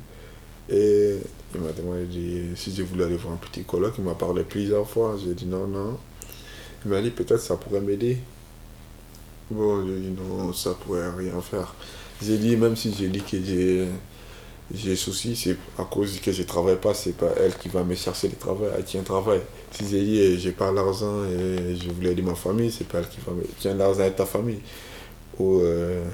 Et 0.68 1.18
il 1.54 1.60
m'a 1.60 1.72
demandé 1.72 2.50
si 2.56 2.74
je 2.74 2.82
voulais 2.82 3.04
aller 3.04 3.16
voir 3.16 3.34
un 3.34 3.36
petit 3.36 3.64
colloque. 3.64 3.94
Il 3.98 4.04
m'a 4.04 4.14
parlé 4.14 4.44
plusieurs 4.44 4.88
fois. 4.88 5.16
J'ai 5.22 5.34
dit 5.34 5.46
non, 5.46 5.66
non. 5.66 5.98
Il 6.84 6.90
m'a 6.90 7.00
dit 7.00 7.10
peut-être 7.10 7.40
ça 7.40 7.56
pourrait 7.56 7.80
m'aider. 7.80 8.18
Bon, 9.50 9.86
j'ai 9.86 10.00
dit 10.00 10.10
non, 10.10 10.52
ça 10.52 10.74
pourrait 10.74 11.10
rien 11.10 11.40
faire. 11.40 11.74
J'ai 12.24 12.38
dit, 12.38 12.56
même 12.56 12.76
si 12.76 12.94
j'ai 12.94 13.08
dit 13.08 13.20
que 13.20 13.38
j'ai 13.42 13.86
j'ai 14.74 14.96
souci, 14.96 15.36
c'est 15.36 15.56
à 15.78 15.84
cause 15.84 16.18
que 16.20 16.32
je 16.32 16.42
ne 16.42 16.46
travaille 16.46 16.76
pas, 16.76 16.94
c'est 16.94 17.16
pas 17.16 17.30
elle 17.38 17.54
qui 17.56 17.68
va 17.68 17.84
me 17.84 17.94
chercher 17.94 18.28
le 18.28 18.36
travail, 18.36 18.70
elle 18.76 18.84
tient 18.84 19.02
travail. 19.02 19.40
Si 19.70 19.84
j'ai 19.88 20.02
dit 20.02 20.18
eh, 20.18 20.38
j'ai 20.38 20.52
pas 20.52 20.72
l'argent 20.72 21.24
et 21.24 21.76
je 21.76 21.90
voulais 21.90 22.12
aider 22.12 22.22
ma 22.22 22.34
famille, 22.34 22.70
c'est 22.72 22.86
pas 22.86 22.98
elle 23.00 23.08
qui 23.08 23.18
va 23.26 23.32
me 23.32 23.42
tiens 23.58 23.74
l'argent 23.74 24.04
de 24.04 24.10
ta 24.10 24.24
famille. 24.26 24.60
Ou, 25.38 25.60
euh, 25.60 26.04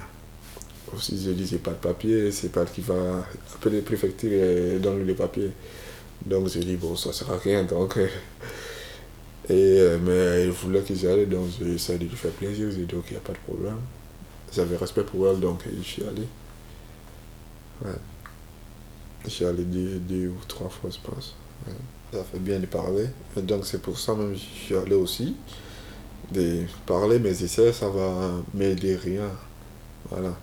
si 0.99 1.21
j'ai 1.23 1.35
dit 1.35 1.47
j'ai 1.47 1.59
pas 1.59 1.73
de 1.73 1.77
papier, 1.77 2.33
c'est 2.33 2.51
pas 2.51 2.63
elle 2.63 2.71
qui 2.71 2.81
va 2.81 3.25
appeler 3.55 3.77
le 3.77 3.83
préfecture 3.83 4.33
et 4.33 4.79
donner 4.79 5.05
les 5.05 5.15
papiers. 5.15 5.53
Donc 6.27 6.49
j'ai 6.49 6.61
dit 6.61 6.77
bon 6.77 6.97
ça 6.97 7.13
sert 7.13 7.31
à 7.31 7.39
rien 7.39 7.65
donc. 7.65 7.97
Et, 9.51 9.53
euh, 9.81 9.99
mais 10.05 10.43
elle 10.43 10.51
voulait 10.51 10.83
que 10.83 10.95
j'aille 10.95 11.27
donc 11.27 11.47
j'ai 11.59 11.75
essayé 11.75 11.99
de 11.99 12.05
lui 12.05 12.17
faire 12.17 12.33
plaisir, 12.33 12.69
j'ai 12.71 12.85
dit 12.85 12.95
ok, 12.95 13.11
n'y 13.11 13.17
a 13.17 13.21
pas 13.21 13.33
de 13.33 13.39
problème. 13.39 13.79
J'avais 14.53 14.77
respect 14.77 15.05
pour 15.05 15.29
elle 15.29 15.41
donc 15.41 15.63
je 15.67 15.83
suis 15.83 16.03
allé. 16.03 16.27
Ouais. 17.85 17.93
Je 19.25 19.31
suis 19.31 19.45
allé 19.45 19.65
deux, 19.65 20.29
ou 20.29 20.37
trois 20.47 20.69
fois, 20.69 20.91
je 20.91 20.99
pense. 21.11 21.35
Ça 22.13 22.25
fait 22.25 22.39
bien 22.39 22.59
de 22.59 22.67
parler. 22.67 23.07
Et 23.37 23.43
donc, 23.43 23.67
c'est 23.67 23.83
pour 23.83 23.99
ça 23.99 24.15
même 24.15 24.33
que 24.33 24.39
je 24.39 24.65
suis 24.65 24.77
allé 24.77 24.95
aussi. 24.95 25.37
De 26.33 26.65
parler 26.87 27.19
mes 27.19 27.43
essais, 27.43 27.73
ça 27.73 27.89
va 27.89 28.31
m'aider 28.55 28.97
rien. 28.97 29.31
Voilà. 30.09 30.35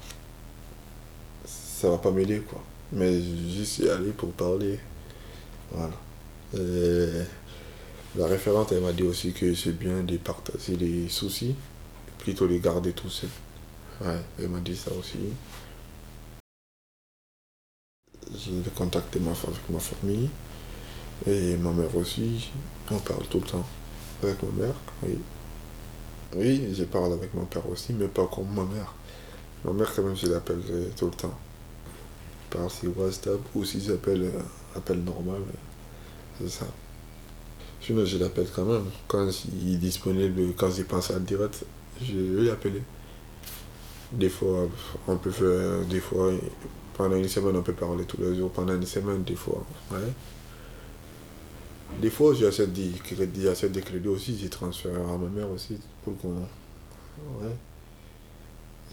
Ça 1.46 1.90
va 1.90 1.98
pas 1.98 2.12
m'aider, 2.12 2.42
quoi. 2.42 2.62
Mais 2.92 3.22
juste 3.50 3.80
y 3.80 3.90
aller 3.90 4.12
pour 4.12 4.32
parler. 4.32 4.80
Voilà. 5.72 5.94
la 8.16 8.28
référente, 8.28 8.72
elle 8.72 8.82
m'a 8.82 8.94
dit 8.94 9.04
aussi 9.04 9.34
que 9.34 9.54
c'est 9.56 9.78
bien 9.78 10.04
de 10.04 10.18
partager 10.18 10.76
les 10.76 11.10
soucis, 11.10 11.56
plutôt 12.20 12.46
les 12.46 12.60
garder 12.60 12.94
tout 12.94 13.10
seul. 13.10 13.30
Ouais, 14.02 14.20
elle 14.40 14.50
m'a 14.50 14.60
dit 14.60 14.76
ça 14.76 14.92
aussi 14.92 15.34
j'ai 18.34 18.70
contacté 18.76 19.20
ma, 19.20 19.32
avec 19.32 19.70
ma 19.70 19.80
famille 19.80 20.30
et 21.28 21.56
ma 21.58 21.72
mère 21.72 21.96
aussi. 21.96 22.50
On 22.92 22.98
parle 23.00 23.26
tout 23.28 23.40
le 23.40 23.46
temps 23.46 23.66
avec 24.24 24.42
ma 24.44 24.66
mère, 24.66 24.76
oui. 25.04 25.18
Oui, 26.36 26.74
je 26.76 26.84
parle 26.84 27.14
avec 27.14 27.34
mon 27.34 27.46
père 27.46 27.68
aussi, 27.70 27.94
mais 27.94 28.08
pas 28.08 28.28
comme 28.28 28.54
ma 28.54 28.64
mère. 28.66 28.94
Ma 29.64 29.72
mère, 29.72 29.92
quand 29.96 30.04
même, 30.04 30.16
je 30.16 30.28
l'appelle 30.28 30.62
tout 30.98 31.06
le 31.06 31.12
temps. 31.12 31.38
Par 32.50 32.70
si 32.70 32.88
WhatsApp 32.88 33.40
ou 33.54 33.64
si 33.64 33.82
j'appelle 33.82 34.24
euh, 34.24 34.42
appel 34.76 35.00
normal, 35.04 35.42
euh, 35.42 36.40
c'est 36.40 36.50
ça. 36.50 36.68
Sinon, 37.82 38.06
je 38.06 38.18
l'appelle 38.18 38.48
quand 38.54 38.66
même. 38.66 38.86
Quand 39.08 39.28
il 39.62 39.76
est 39.76 39.78
disponible, 39.78 40.54
quand 40.58 40.72
j'ai 40.72 40.84
pense 40.84 41.12
à 41.12 41.16
le 41.16 41.22
direct, 41.22 41.64
je 42.02 42.14
vais 42.18 42.44
l'appeler. 42.44 42.82
Des 44.16 44.30
fois, 44.30 44.68
on 45.08 45.18
peut 45.18 45.32
faire, 45.32 45.86
des 45.90 46.00
fois, 46.00 46.32
pendant 46.94 47.18
une 47.18 47.28
semaine, 47.28 47.56
on 47.56 47.62
peut 47.62 47.74
parler 47.74 48.06
tous 48.06 48.22
les 48.22 48.36
jours. 48.36 48.50
Pendant 48.52 48.74
une 48.74 48.86
semaine, 48.86 49.24
des 49.24 49.36
fois. 49.36 49.66
Ouais. 49.92 49.98
Des 52.02 52.10
fois, 52.10 52.34
j'achète 52.34 52.74
des 52.74 52.90
crédits, 53.04 53.44
j'achète 53.44 53.72
des 53.72 53.82
crédits 53.82 54.08
aussi, 54.08 54.38
j'ai 54.38 54.50
transféré 54.50 54.96
à 54.96 55.18
ma 55.18 55.30
mère 55.30 55.50
aussi 55.50 55.78
pour 56.04 56.18
qu'on. 56.18 56.30
Ouais. 56.30 57.56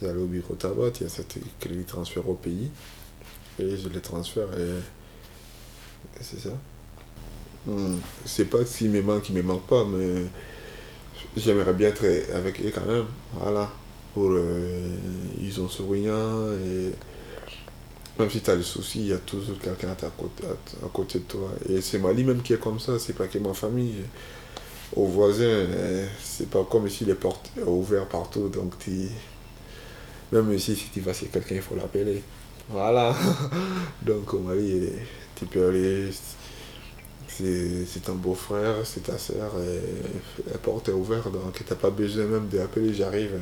J'allais 0.00 0.20
au 0.20 0.26
bureau 0.26 0.54
tabac, 0.54 0.90
il 1.00 1.04
y 1.04 1.06
a 1.06 1.08
cette 1.08 1.38
crédit 1.60 1.84
transfert 1.84 2.28
au 2.28 2.34
pays. 2.34 2.70
Et 3.58 3.76
je 3.76 3.88
les 3.88 4.00
transfère 4.00 4.48
et. 4.58 4.80
c'est 6.20 6.40
ça. 6.40 6.50
Hmm. 7.66 7.96
C'est 8.24 8.46
pas 8.46 8.64
s'il 8.64 8.90
me 8.90 9.02
manque, 9.02 9.28
il 9.28 9.36
me 9.36 9.42
manque 9.42 9.66
pas, 9.66 9.84
mais 9.84 10.24
j'aimerais 11.36 11.72
bien 11.74 11.88
être 11.88 12.04
avec 12.34 12.60
eux 12.60 12.72
quand 12.74 12.86
même. 12.86 13.06
Voilà. 13.34 13.70
Pour, 14.14 14.30
euh, 14.30 14.71
ils 15.52 15.60
ont 15.60 15.68
souriant 15.68 16.50
et 16.64 16.92
même 18.18 18.30
si 18.30 18.40
tu 18.40 18.50
as 18.50 18.56
des 18.56 18.62
soucis, 18.62 19.00
il 19.00 19.06
y 19.08 19.12
a 19.12 19.18
toujours 19.18 19.58
quelqu'un 19.58 19.90
à, 19.90 20.10
côté, 20.10 20.44
à, 20.46 20.88
côté 20.92 21.18
de 21.20 21.24
toi. 21.24 21.50
Et 21.68 21.80
c'est 21.80 21.98
Mali 21.98 22.24
même 22.24 22.42
qui 22.42 22.52
est 22.52 22.60
comme 22.60 22.78
ça, 22.78 22.98
c'est 22.98 23.14
pas 23.14 23.26
que 23.26 23.38
ma 23.38 23.54
famille. 23.54 24.04
Aux 24.94 25.06
voisins, 25.06 25.44
eh, 25.46 26.04
c'est 26.22 26.50
pas 26.50 26.66
comme 26.70 26.86
ici 26.86 27.06
les 27.06 27.14
portes 27.14 27.50
ouvertes 27.64 28.10
partout. 28.10 28.48
Donc 28.48 28.74
même 30.30 30.52
ici, 30.52 30.76
si 30.76 30.90
tu 30.92 31.00
vas 31.00 31.14
chez 31.14 31.26
quelqu'un, 31.26 31.54
il 31.56 31.62
faut 31.62 31.74
l'appeler. 31.74 32.22
Voilà. 32.68 33.14
donc 34.02 34.34
au 34.34 34.40
Mali, 34.40 34.90
tu 35.34 35.46
peux 35.46 35.68
aller. 35.68 36.10
C'est 37.28 38.02
ton 38.04 38.14
beau-frère, 38.16 38.74
c'est 38.84 39.04
ta 39.04 39.16
soeur, 39.16 39.52
et 39.58 40.50
la 40.52 40.58
porte 40.58 40.90
est 40.90 40.92
ouverte, 40.92 41.32
donc 41.32 41.54
tu 41.54 41.64
n'as 41.68 41.76
pas 41.76 41.88
besoin 41.88 42.26
même 42.26 42.46
d'appeler, 42.48 42.92
j'arrive. 42.92 43.32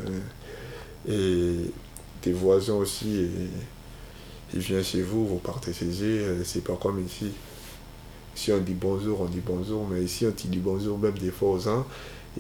Et 1.09 1.73
tes 2.21 2.33
voisins 2.33 2.75
aussi. 2.75 3.29
il 4.53 4.61
vient 4.61 4.83
chez 4.83 5.03
vous, 5.03 5.27
vous 5.27 5.39
partez 5.39 5.73
chez 5.73 5.91
eux, 6.03 6.43
c'est 6.45 6.65
pas 6.65 6.77
comme 6.81 7.05
ici. 7.05 7.33
Si 8.35 8.53
on 8.53 8.59
dit 8.59 8.75
bonjour, 8.75 9.21
on 9.21 9.27
dit 9.27 9.43
bonjour, 9.45 9.87
mais 9.89 10.03
ici 10.03 10.27
on 10.27 10.33
te 10.33 10.47
dit 10.47 10.59
bonjour 10.59 10.99
même 10.99 11.19
des 11.19 11.31
fois 11.31 11.51
aux 11.51 11.59
gens, 11.59 11.87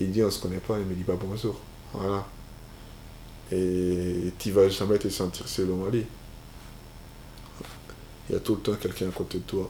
il 0.00 0.10
dit 0.10 0.22
on 0.22 0.30
se 0.30 0.40
connaît 0.40 0.58
pas, 0.58 0.78
il 0.78 0.86
me 0.86 0.94
dit 0.94 1.02
pas 1.02 1.16
bonjour. 1.20 1.58
Voilà. 1.92 2.26
Et 3.52 4.32
tu 4.38 4.52
vas 4.52 4.68
jamais 4.68 4.98
te 4.98 5.08
sentir 5.08 5.48
seul 5.48 5.70
au 5.70 5.76
Mali. 5.76 6.04
Il 8.28 8.34
y 8.34 8.36
a 8.36 8.40
tout 8.40 8.54
le 8.54 8.60
temps 8.60 8.74
quelqu'un 8.80 9.08
à 9.08 9.12
côté 9.12 9.38
de 9.38 9.42
toi. 9.42 9.68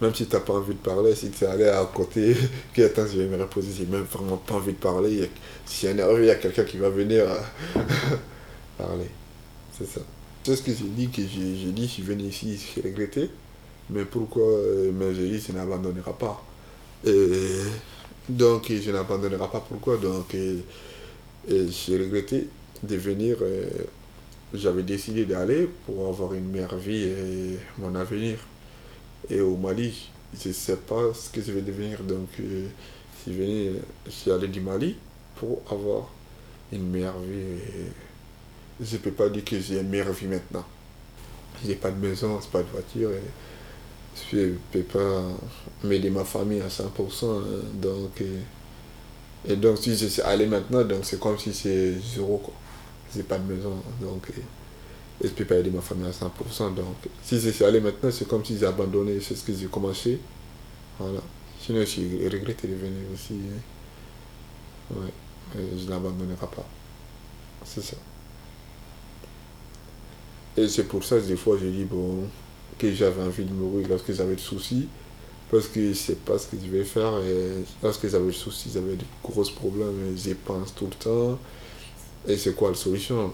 Même 0.00 0.12
si 0.12 0.26
tu 0.26 0.34
n'as 0.34 0.40
pas 0.40 0.54
envie 0.54 0.74
de 0.74 0.80
parler, 0.80 1.14
si 1.14 1.30
tu 1.30 1.44
es 1.44 1.46
allé 1.46 1.68
à 1.68 1.84
côté, 1.84 2.36
que 2.74 2.82
attends, 2.82 3.06
je 3.06 3.18
vais 3.18 3.26
me 3.28 3.40
reposer, 3.40 3.68
j'ai 3.72 3.86
même 3.86 4.02
vraiment 4.02 4.36
pas 4.36 4.54
envie 4.54 4.72
de 4.72 4.78
parler. 4.78 5.30
Si 5.64 5.86
y 5.86 5.88
a 5.88 5.92
il 6.18 6.24
y 6.24 6.30
a 6.30 6.34
quelqu'un 6.34 6.64
qui 6.64 6.78
va 6.78 6.90
venir 6.90 7.26
parler. 8.78 9.10
C'est 9.72 9.86
ça. 9.86 10.00
C'est 10.44 10.56
ce 10.56 10.62
que 10.62 10.72
j'ai 10.72 10.84
dit, 10.84 11.08
que 11.08 11.22
j'ai 11.22 11.72
dit, 11.72 11.82
je 11.86 11.92
suis 11.92 12.02
venu 12.02 12.24
ici, 12.24 12.60
j'ai 12.74 12.82
regretté. 12.82 13.30
Mais 13.90 14.04
pourquoi 14.04 14.44
Mais 14.92 15.14
j'ai 15.14 15.28
dit, 15.28 15.40
je 15.40 15.52
n'abandonnerai 15.52 16.12
pas. 16.18 16.42
Donc, 18.28 18.70
je 18.72 18.90
n'abandonnerai 18.90 19.48
pas. 19.50 19.64
Pourquoi? 19.68 19.96
Donc, 19.98 20.34
j'ai 21.48 21.98
regretté 21.98 22.48
de 22.82 22.96
venir. 22.96 23.36
Euh, 23.42 23.68
j'avais 24.54 24.82
décidé 24.82 25.24
d'aller 25.24 25.68
pour 25.86 26.08
avoir 26.08 26.34
une 26.34 26.48
meilleure 26.50 26.76
vie 26.76 27.04
et 27.04 27.58
mon 27.78 27.94
avenir. 27.94 28.38
Et 29.30 29.40
au 29.40 29.56
Mali, 29.56 30.10
je 30.38 30.48
ne 30.48 30.52
sais 30.52 30.76
pas 30.76 31.14
ce 31.14 31.30
que 31.30 31.40
je 31.40 31.52
vais 31.52 31.62
devenir. 31.62 32.02
Donc, 32.02 32.28
euh, 32.40 32.66
je 33.26 34.10
suis 34.10 34.30
allé 34.30 34.48
du 34.48 34.60
Mali 34.60 34.96
pour 35.36 35.62
avoir 35.70 36.10
une 36.72 36.90
meilleure 36.90 37.18
vie. 37.20 37.60
Je 38.82 38.96
ne 38.96 39.00
peux 39.00 39.12
pas 39.12 39.28
dire 39.28 39.44
que 39.44 39.58
j'ai 39.60 39.80
une 39.80 39.88
meilleure 39.88 40.12
vie 40.12 40.26
maintenant. 40.26 40.64
Je 41.62 41.68
n'ai 41.68 41.74
pas 41.76 41.90
de 41.90 42.06
maison, 42.06 42.40
pas 42.50 42.62
de 42.62 42.68
voiture. 42.68 43.10
Je 44.30 44.36
ne 44.36 44.54
peux 44.72 44.82
pas 44.82 45.22
m'aider 45.84 46.10
ma 46.10 46.24
famille 46.24 46.60
à 46.60 46.68
100%. 46.68 46.84
Hein. 47.24 47.42
donc, 47.74 48.20
euh, 48.20 48.40
et, 49.48 49.56
donc, 49.56 49.78
si 49.78 49.96
je 49.96 50.06
suis 50.06 50.22
allé 50.22 50.46
maintenant, 50.46 50.84
c'est 51.02 51.18
comme 51.20 51.38
si 51.38 51.52
c'est 51.52 51.94
zéro. 52.14 52.38
Quoi. 52.38 52.54
n'ai 53.14 53.22
pas 53.22 53.38
de 53.38 53.52
maison. 53.52 53.74
Donc, 54.00 54.28
et, 54.30 54.42
je 55.22 55.28
ne 55.28 55.32
peux 55.32 55.44
pas 55.44 55.56
aider 55.56 55.70
ma 55.70 55.80
famille 55.80 56.08
à 56.08 56.10
100%. 56.10 56.74
Donc, 56.74 56.96
si 57.22 57.40
je 57.40 57.50
suis 57.50 57.64
allé 57.64 57.80
maintenant, 57.80 58.10
c'est 58.10 58.26
comme 58.26 58.44
si 58.44 58.58
j'ai 58.58 58.66
abandonné 58.66 59.20
c'est 59.20 59.36
ce 59.36 59.44
que 59.44 59.52
j'ai 59.54 59.66
commencé. 59.66 60.18
Voilà. 60.98 61.20
Sinon, 61.60 61.84
je 61.84 62.24
regrette 62.24 62.66
de 62.66 62.74
venir 62.74 63.06
aussi. 63.14 63.34
Hein. 63.34 64.96
Ouais. 64.96 65.12
je 65.78 65.88
n'abandonnerai 65.88 66.36
pas. 66.54 66.66
C'est 67.64 67.82
ça. 67.82 67.96
Et 70.56 70.68
c'est 70.68 70.84
pour 70.84 71.02
ça 71.04 71.18
que 71.18 71.24
des 71.24 71.36
fois, 71.36 71.56
je 71.60 71.66
dis, 71.66 71.84
bon, 71.84 72.28
que 72.78 72.92
j'avais 72.92 73.22
envie 73.22 73.44
de 73.44 73.52
mourir 73.52 73.88
lorsque 73.88 74.12
j'avais 74.12 74.34
des 74.36 74.42
soucis. 74.42 74.88
Parce 75.50 75.68
que 75.68 75.88
je 75.88 75.92
sais 75.92 76.14
pas 76.14 76.38
ce 76.38 76.46
que 76.46 76.56
je 76.62 76.70
vais 76.70 76.84
faire. 76.84 77.18
Et 77.18 77.64
lorsque 77.82 78.08
j'avais 78.08 78.26
des 78.26 78.32
soucis, 78.32 78.70
j'avais 78.72 78.96
de 78.96 79.04
gros 79.22 79.44
problèmes. 79.54 80.16
J'y 80.16 80.34
pense 80.34 80.74
tout 80.74 80.86
le 80.86 80.92
temps. 80.92 81.38
Et 82.26 82.36
c'est 82.36 82.54
quoi 82.54 82.70
la 82.70 82.74
solution? 82.74 83.32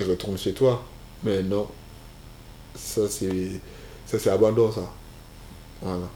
Retourne 0.00 0.36
chez 0.38 0.54
toi. 0.54 0.84
Mais 1.22 1.42
non. 1.42 1.68
Ça, 2.74 3.08
c'est. 3.08 3.60
Ça, 4.06 4.18
c'est 4.18 4.30
abandon, 4.30 4.72
ça. 4.72 4.92
Voilà. 5.80 6.08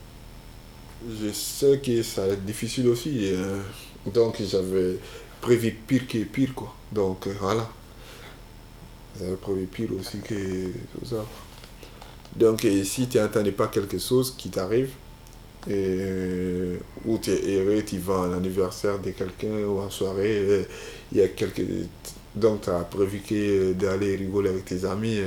Je 1.08 1.30
sais 1.30 1.78
que 1.78 2.02
ça 2.02 2.26
va 2.26 2.32
être 2.32 2.44
difficile 2.44 2.88
aussi. 2.88 3.30
Hein. 3.34 4.10
Donc, 4.12 4.42
j'avais 4.42 4.98
prévu 5.40 5.76
pire 5.86 6.06
que 6.08 6.18
pire, 6.24 6.54
quoi. 6.54 6.74
Donc, 6.90 7.28
voilà. 7.40 7.70
J'avais 9.18 9.36
prévu 9.36 9.66
pire 9.66 9.90
aussi 9.98 10.18
que 10.18 10.72
ça. 11.04 11.24
Donc, 12.34 12.66
si 12.84 13.08
tu 13.08 13.18
n'entendais 13.18 13.52
pas 13.52 13.68
quelque 13.68 13.98
chose 13.98 14.34
qui 14.36 14.50
t'arrive, 14.50 14.90
ou 15.66 17.18
tu 17.18 17.30
es 17.30 17.56
heureux, 17.56 17.82
tu 17.84 17.98
vas 17.98 18.24
à 18.24 18.28
l'anniversaire 18.28 18.98
de 18.98 19.10
quelqu'un 19.10 19.64
ou 19.66 19.78
en 19.80 19.90
soirée, 19.90 20.66
il 21.12 21.18
y 21.18 21.22
a 21.22 21.28
quelques. 21.28 21.62
Donc, 22.34 22.62
tu 22.62 22.70
as 22.70 22.80
prévu 22.80 23.22
d'aller 23.74 24.16
rigoler 24.16 24.50
avec 24.50 24.66
tes 24.66 24.84
amis 24.84 25.18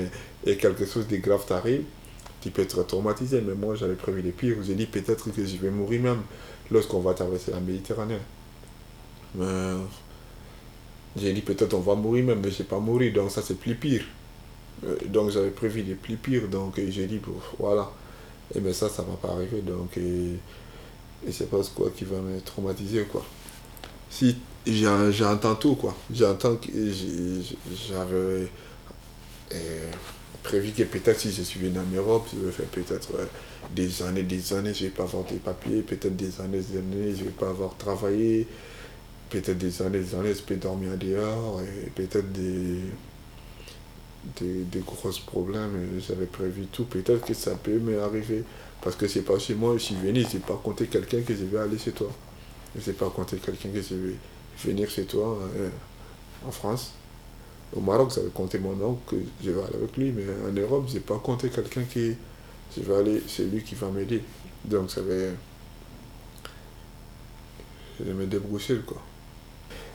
et, 0.45 0.57
quelque 0.57 0.85
chose 0.85 1.07
de 1.07 1.17
grave 1.17 1.45
t'arrive, 1.47 1.83
tu 2.41 2.51
peux 2.51 2.61
être 2.61 2.83
traumatisé. 2.83 3.41
Mais 3.41 3.55
moi, 3.55 3.75
j'avais 3.75 3.95
prévu 3.95 4.21
les 4.21 4.31
pires. 4.31 4.57
J'ai 4.65 4.75
dit 4.75 4.85
peut-être 4.85 5.31
que 5.31 5.43
je 5.45 5.57
vais 5.57 5.71
mourir 5.71 6.01
même 6.01 6.21
lorsqu'on 6.71 6.99
va 6.99 7.13
traverser 7.13 7.51
la 7.51 7.59
Méditerranée. 7.59 8.19
J'ai 11.17 11.33
dit 11.33 11.41
peut-être 11.41 11.73
on 11.73 11.79
va 11.79 11.95
mourir 11.95 12.25
même, 12.25 12.39
mais 12.43 12.51
je 12.51 12.59
n'ai 12.59 12.67
pas 12.67 12.79
mourir, 12.79 13.13
donc 13.13 13.31
ça 13.31 13.41
c'est 13.41 13.57
plus 13.57 13.75
pire. 13.75 14.03
Euh, 14.85 14.95
donc 15.07 15.31
j'avais 15.31 15.49
prévu 15.49 15.81
les 15.81 15.95
plus 15.95 16.15
pires, 16.15 16.47
donc 16.47 16.79
j'ai 16.89 17.07
dit, 17.07 17.19
voilà. 17.57 17.91
Et 18.55 18.59
mais 18.61 18.73
ça, 18.73 18.89
ça 18.89 19.03
ne 19.03 19.09
va 19.09 19.15
pas 19.15 19.29
arriver, 19.29 19.61
donc 19.61 19.97
et, 19.97 20.35
et 21.27 21.31
c'est 21.31 21.49
pas 21.49 21.59
quoi 21.75 21.91
qui 21.95 22.05
va 22.05 22.17
me 22.19 22.39
traumatiser, 22.41 23.03
quoi. 23.03 23.25
Si 24.09 24.37
j'entends 24.65 25.55
tout, 25.55 25.75
quoi. 25.75 25.95
J'entends 26.13 26.55
que 26.55 26.69
j'avais 27.87 28.47
euh, 29.53 29.91
prévu 30.43 30.71
que 30.71 30.83
peut-être 30.83 31.19
si 31.19 31.31
je 31.31 31.43
suis 31.43 31.59
venu 31.59 31.77
en 31.79 31.95
Europe, 31.95 32.27
je 32.33 32.45
vais 32.45 32.51
faire 32.51 32.65
peut-être 32.67 33.09
des 33.75 34.01
années, 34.01 34.23
des 34.23 34.53
années, 34.53 34.73
je 34.73 34.85
vais 34.85 34.89
pas 34.89 35.03
avoir 35.03 35.23
des 35.25 35.35
papiers, 35.35 35.81
peut-être 35.81 36.15
des 36.15 36.39
années, 36.41 36.59
des 36.59 36.77
années, 36.77 37.15
je 37.15 37.25
vais 37.25 37.31
pas 37.31 37.49
avoir 37.49 37.75
travaillé, 37.77 38.47
peut-être 39.29 39.57
des 39.57 39.81
années, 39.81 39.99
des 39.99 40.15
années, 40.15 40.33
je 40.33 40.41
peux 40.41 40.55
dormir 40.55 40.97
dehors, 40.97 41.61
et 41.61 41.89
peut-être 41.89 42.31
des 42.31 42.81
des, 44.39 44.63
des 44.63 44.79
gros 44.79 45.09
problèmes, 45.25 45.99
j'avais 46.07 46.25
prévu 46.25 46.65
tout. 46.65 46.85
Peut-être 46.85 47.25
que 47.25 47.33
ça 47.33 47.55
peut 47.55 47.79
m'arriver. 47.79 48.43
Parce 48.81 48.95
que 48.95 49.07
c'est 49.07 49.23
pas 49.23 49.37
chez 49.39 49.55
moi, 49.55 49.73
je 49.73 49.83
suis 49.83 49.95
venu, 49.95 50.23
n'ai 50.23 50.39
pas 50.39 50.59
compté 50.63 50.87
quelqu'un 50.87 51.21
que 51.21 51.35
je 51.35 51.43
vais 51.45 51.59
aller 51.59 51.77
chez 51.77 51.91
toi. 51.91 52.09
Je 52.77 52.89
n'ai 52.89 52.95
pas 52.95 53.09
compté 53.09 53.37
quelqu'un 53.37 53.69
que 53.69 53.81
je 53.81 53.95
vais 53.95 54.15
venir 54.63 54.89
chez 54.89 55.05
toi 55.05 55.37
euh, 55.57 55.69
en 56.47 56.51
France. 56.51 56.93
Au 57.75 57.81
Maroc, 57.81 58.11
j'avais 58.15 58.29
compté 58.29 58.57
mon 58.57 58.81
oncle 58.81 59.01
que 59.07 59.15
je 59.43 59.51
vais 59.51 59.61
aller 59.61 59.75
avec 59.75 59.97
lui, 59.97 60.11
mais 60.11 60.23
en 60.47 60.53
Europe, 60.53 60.85
je 60.87 60.95
n'ai 60.95 60.99
pas 61.01 61.19
compté 61.19 61.49
quelqu'un 61.49 61.83
qui. 61.83 62.15
Je 62.75 62.83
vais 62.83 62.95
aller, 62.95 63.23
c'est 63.27 63.45
lui 63.45 63.63
qui 63.63 63.75
va 63.75 63.89
m'aider. 63.89 64.23
Donc 64.63 64.91
ça 64.91 65.01
va. 65.01 65.13
Je 67.99 68.05
vais 68.05 68.13
me 68.13 68.25
débrousser, 68.27 68.77
quoi. 68.85 69.01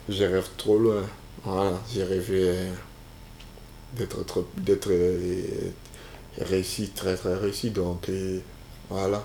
Je 0.09 0.25
rêve 0.25 0.49
trop 0.57 0.79
loin. 0.79 1.03
Voilà, 1.45 1.81
j'ai 1.93 2.05
rêvé. 2.05 2.49
Euh, 2.49 2.73
d'être 3.97 4.45
d'être 4.57 4.91
euh, 4.91 5.71
réussi, 6.39 6.91
très 6.91 7.17
très 7.17 7.35
réussi. 7.35 7.71
Donc 7.71 8.11
voilà. 8.91 9.25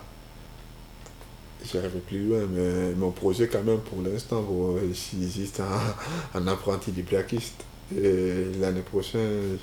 J'arrivais 1.66 2.00
plus 2.00 2.26
loin, 2.26 2.48
mais 2.50 2.94
mon 2.96 3.12
projet 3.12 3.50
quand 3.50 3.64
même 3.64 3.80
pour 3.80 4.02
l'instant, 4.02 4.42
bon, 4.42 4.80
juste 4.94 5.62
un, 6.34 6.48
apprenti 6.48 6.92
du 6.92 7.04
plaquiste. 7.04 7.66
Et 7.96 8.46
l'année 8.60 8.82
prochaine, 8.82 9.58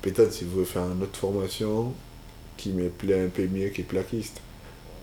peut-être 0.00 0.32
si 0.32 0.44
je 0.44 0.50
veux 0.50 0.64
faire 0.64 0.84
une 0.84 1.02
autre 1.02 1.18
formation 1.18 1.92
qui 2.56 2.70
me 2.70 2.88
plaît 2.88 3.24
un 3.24 3.28
peu 3.28 3.46
mieux 3.46 3.68
que 3.68 3.82
plaquiste. 3.82 4.40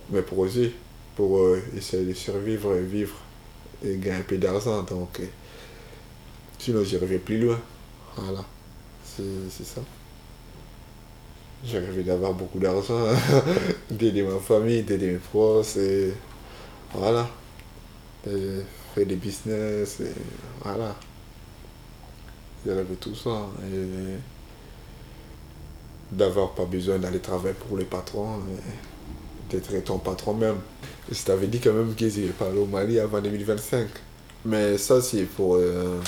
Mes 0.10 0.24
projets 0.24 0.72
pour 1.16 1.39
euh, 1.39 1.62
essayer 1.78 2.06
de 2.06 2.14
survivre 2.14 2.76
et 2.76 2.82
vivre 2.82 3.16
et 3.86 3.98
gagner 3.98 4.18
un 4.18 4.22
peu 4.22 4.38
d'argent. 4.38 4.82
Donc, 4.84 5.22
sinon, 6.60 6.84
j'arrivais 6.84 7.18
plus 7.20 7.39
loin? 7.39 7.60
Voilà 8.16 8.45
c'est 9.49 9.66
ça. 9.66 9.82
Rêvé 11.66 12.03
d'avoir 12.03 12.34
beaucoup 12.34 12.60
d'argent, 12.60 13.05
d'aider 13.91 14.24
ma 14.24 14.39
famille, 14.39 14.84
d'aider 14.84 15.12
mes 15.14 15.18
proches, 15.18 15.76
et 15.78 16.14
voilà. 16.93 17.28
faire 18.24 19.05
des 19.05 19.16
business, 19.16 19.99
et 19.99 20.14
voilà. 20.64 20.95
Rêvé 22.66 22.95
tout 22.95 23.16
ça. 23.16 23.47
Et 23.64 24.18
d'avoir 26.12 26.51
pas 26.51 26.66
besoin 26.66 26.97
d'aller 26.97 27.20
travailler 27.20 27.55
pour 27.55 27.78
les 27.78 27.86
patrons, 27.86 28.39
d'être 29.49 29.84
ton 29.84 29.99
patron 29.99 30.34
même. 30.34 30.57
Je 31.12 31.22
t'avais 31.24 31.47
dit 31.47 31.60
quand 31.60 31.74
même 31.74 31.93
que 31.93 32.10
je 32.10 32.22
vais 32.22 32.28
pas 32.30 32.49
au 32.49 32.66
Mali 32.66 32.99
avant 32.99 33.22
2025. 33.22 33.88
Mais 34.45 34.78
ça, 34.78 35.01
c'est 35.01 35.24
pour. 35.26 35.55
Euh, 35.55 35.99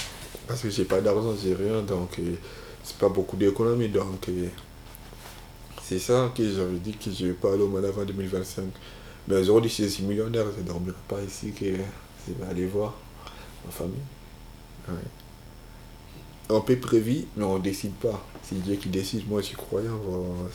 parce 0.51 0.63
que 0.63 0.69
j'ai 0.69 0.85
pas 0.85 0.99
d'argent, 0.99 1.33
j'ai 1.41 1.55
rien, 1.55 1.81
donc. 1.81 2.19
Euh, 2.19 2.35
c'est 2.83 2.97
pas 2.97 3.09
beaucoup 3.09 3.37
d'économie. 3.37 3.87
Donc, 3.89 4.27
euh, 4.27 4.47
c'est 5.81 5.99
ça 5.99 6.31
que 6.35 6.43
j'avais 6.43 6.77
dit 6.77 6.93
que 6.93 7.11
je 7.11 7.27
vais 7.27 7.33
pas 7.33 7.53
aller 7.53 7.63
au 7.63 7.67
Mali 7.67 7.87
avant 7.87 8.03
2025. 8.03 8.65
Mais 9.27 9.37
aujourd'hui, 9.37 9.69
je 9.69 9.85
suis 9.85 10.03
millionnaire, 10.03 10.45
je 10.55 10.61
ne 10.61 10.67
dormirai 10.67 10.97
pas 11.07 11.21
ici, 11.21 11.51
que 11.51 11.65
je 11.65 12.33
vais 12.33 12.45
aller 12.49 12.65
voir 12.65 12.97
ma 13.65 13.71
famille. 13.71 13.95
On 16.49 16.59
peut 16.61 16.75
prévoir, 16.77 17.23
mais 17.37 17.45
on 17.45 17.57
ne 17.57 17.63
décide 17.63 17.93
pas. 17.93 18.21
C'est 18.43 18.61
Dieu 18.61 18.75
qui 18.75 18.89
décide. 18.89 19.29
Moi, 19.29 19.41
je 19.41 19.47
suis 19.47 19.55
croyant, 19.55 20.01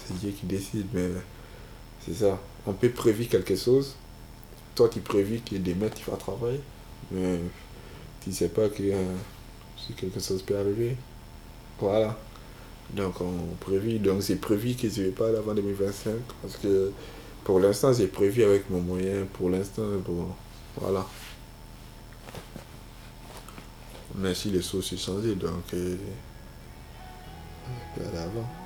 c'est 0.05 0.19
Dieu 0.19 0.31
qui 0.31 0.45
décide. 0.45 0.87
Mais 0.93 1.09
c'est 2.05 2.15
ça. 2.15 2.39
On 2.67 2.73
peut 2.73 2.91
prévoir 2.91 3.29
quelque 3.29 3.57
chose. 3.57 3.95
Toi, 4.75 4.91
tu 4.91 5.01
prévis 5.01 5.41
que 5.41 5.57
demain, 5.57 5.89
tu 5.89 6.11
vas 6.11 6.17
travailler. 6.19 6.61
Mais 7.11 7.39
tu 8.23 8.31
ne 8.31 8.35
sais 8.35 8.49
pas 8.49 8.69
que 8.69 8.83
euh, 8.83 9.15
si 9.77 9.93
quelque 9.95 10.21
chose 10.21 10.43
peut 10.43 10.59
arriver. 10.59 10.97
Voilà. 11.79 12.17
Donc 12.91 13.21
on 13.21 13.55
prévu, 13.61 13.99
donc 13.99 14.23
c'est 14.23 14.37
prévu 14.37 14.75
que 14.75 14.89
je 14.89 15.01
ne 15.01 15.07
vais 15.07 15.13
pas 15.13 15.29
avant 15.29 15.55
2025 15.55 16.15
parce 16.41 16.57
que 16.57 16.93
pour 17.45 17.59
l'instant 17.59 17.93
j'ai 17.93 18.07
prévu 18.07 18.45
avec 18.45 18.71
mon 18.71 18.81
moyen, 18.81 19.27
pour 19.33 19.51
l'instant, 19.51 19.83
bon, 20.07 20.29
voilà. 20.77 21.05
Mais 24.15 24.35
si 24.35 24.51
les 24.51 24.63
choses 24.63 24.85
sont 24.85 24.97
changées, 24.97 25.35
donc 25.35 25.75
euh, 25.75 25.97
je 27.97 28.03
vais 28.03 28.09
aller 28.09 28.19
avant. 28.19 28.66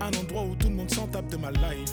Un 0.00 0.08
endroit 0.08 0.42
où 0.42 0.54
tout 0.54 0.68
le 0.68 0.76
monde 0.76 0.90
s'en 0.90 1.06
tape 1.08 1.28
de 1.28 1.36
ma 1.36 1.50
life. 1.50 1.92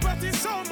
Pas 0.00 0.16
pourquoi 0.16 0.71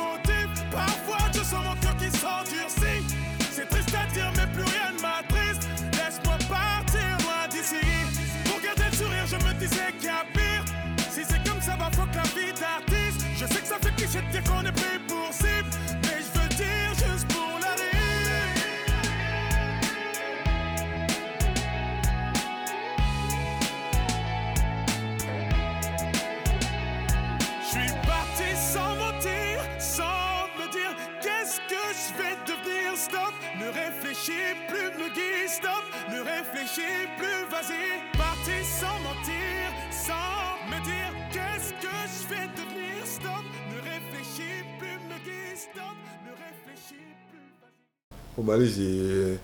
sans 37.63 38.99
mentir, 39.03 39.69
sans 39.91 40.71
me 40.71 40.83
dire 40.85 41.13
qu'est-ce 41.33 41.73
que 41.73 41.89
je 42.07 42.29
vais 42.29 42.49
devenir. 42.57 43.05
Stop, 43.05 43.45
ne 43.69 43.77
réfléchis 43.83 44.65
plus, 44.79 44.99
me 45.09 45.19
guide. 45.25 45.57
Stop, 45.57 45.97
ne 46.25 46.31
réfléchis 46.33 47.05
plus. 47.31 48.39
Au 48.39 48.43
Mali, 48.43 49.39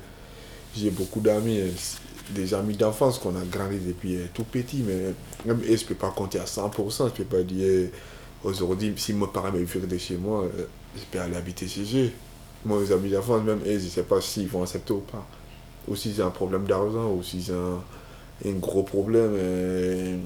j'ai, 0.74 0.90
beaucoup 0.90 1.20
d'amis, 1.20 1.60
des 2.30 2.54
amis 2.54 2.76
d'enfance 2.76 3.18
qu'on 3.18 3.36
a 3.36 3.44
grandi 3.44 3.78
depuis 3.78 4.16
euh, 4.16 4.26
tout 4.32 4.44
petit, 4.44 4.82
mais 4.86 5.14
même 5.44 5.62
je 5.62 5.72
ne 5.72 5.76
peux 5.88 5.94
pas 5.94 6.10
compter 6.10 6.38
à 6.38 6.44
100%. 6.44 6.98
Je 6.98 7.02
ne 7.04 7.08
peux 7.10 7.24
pas 7.24 7.42
dire 7.42 7.66
euh, 7.66 7.88
aujourd'hui, 8.44 8.94
si 8.96 9.12
mes 9.12 9.26
parents 9.26 9.52
me 9.52 9.62
virent 9.62 9.86
de 9.86 9.98
chez 9.98 10.16
moi, 10.16 10.44
euh, 10.44 10.66
je 10.96 11.02
peux 11.10 11.20
aller 11.20 11.36
habiter 11.36 11.68
chez 11.68 11.84
eux. 11.94 12.10
Moi, 12.64 12.80
mes 12.80 12.92
amis 12.92 13.10
d'enfance, 13.10 13.42
même 13.42 13.60
eux, 13.60 13.78
je 13.78 13.84
ne 13.84 13.90
sais 13.90 14.02
pas 14.02 14.20
s'ils 14.20 14.48
vont 14.48 14.62
accepter 14.62 14.92
ou 14.92 15.00
pas. 15.00 15.26
Ou 15.88 15.94
si 15.94 16.12
j'ai 16.14 16.22
un 16.22 16.30
problème 16.30 16.64
d'argent, 16.64 17.12
ou 17.12 17.22
si 17.22 17.40
j'ai 17.40 17.52
un, 17.52 17.80
un 18.44 18.52
gros 18.52 18.82
problème 18.82 19.32
euh, 19.34 20.18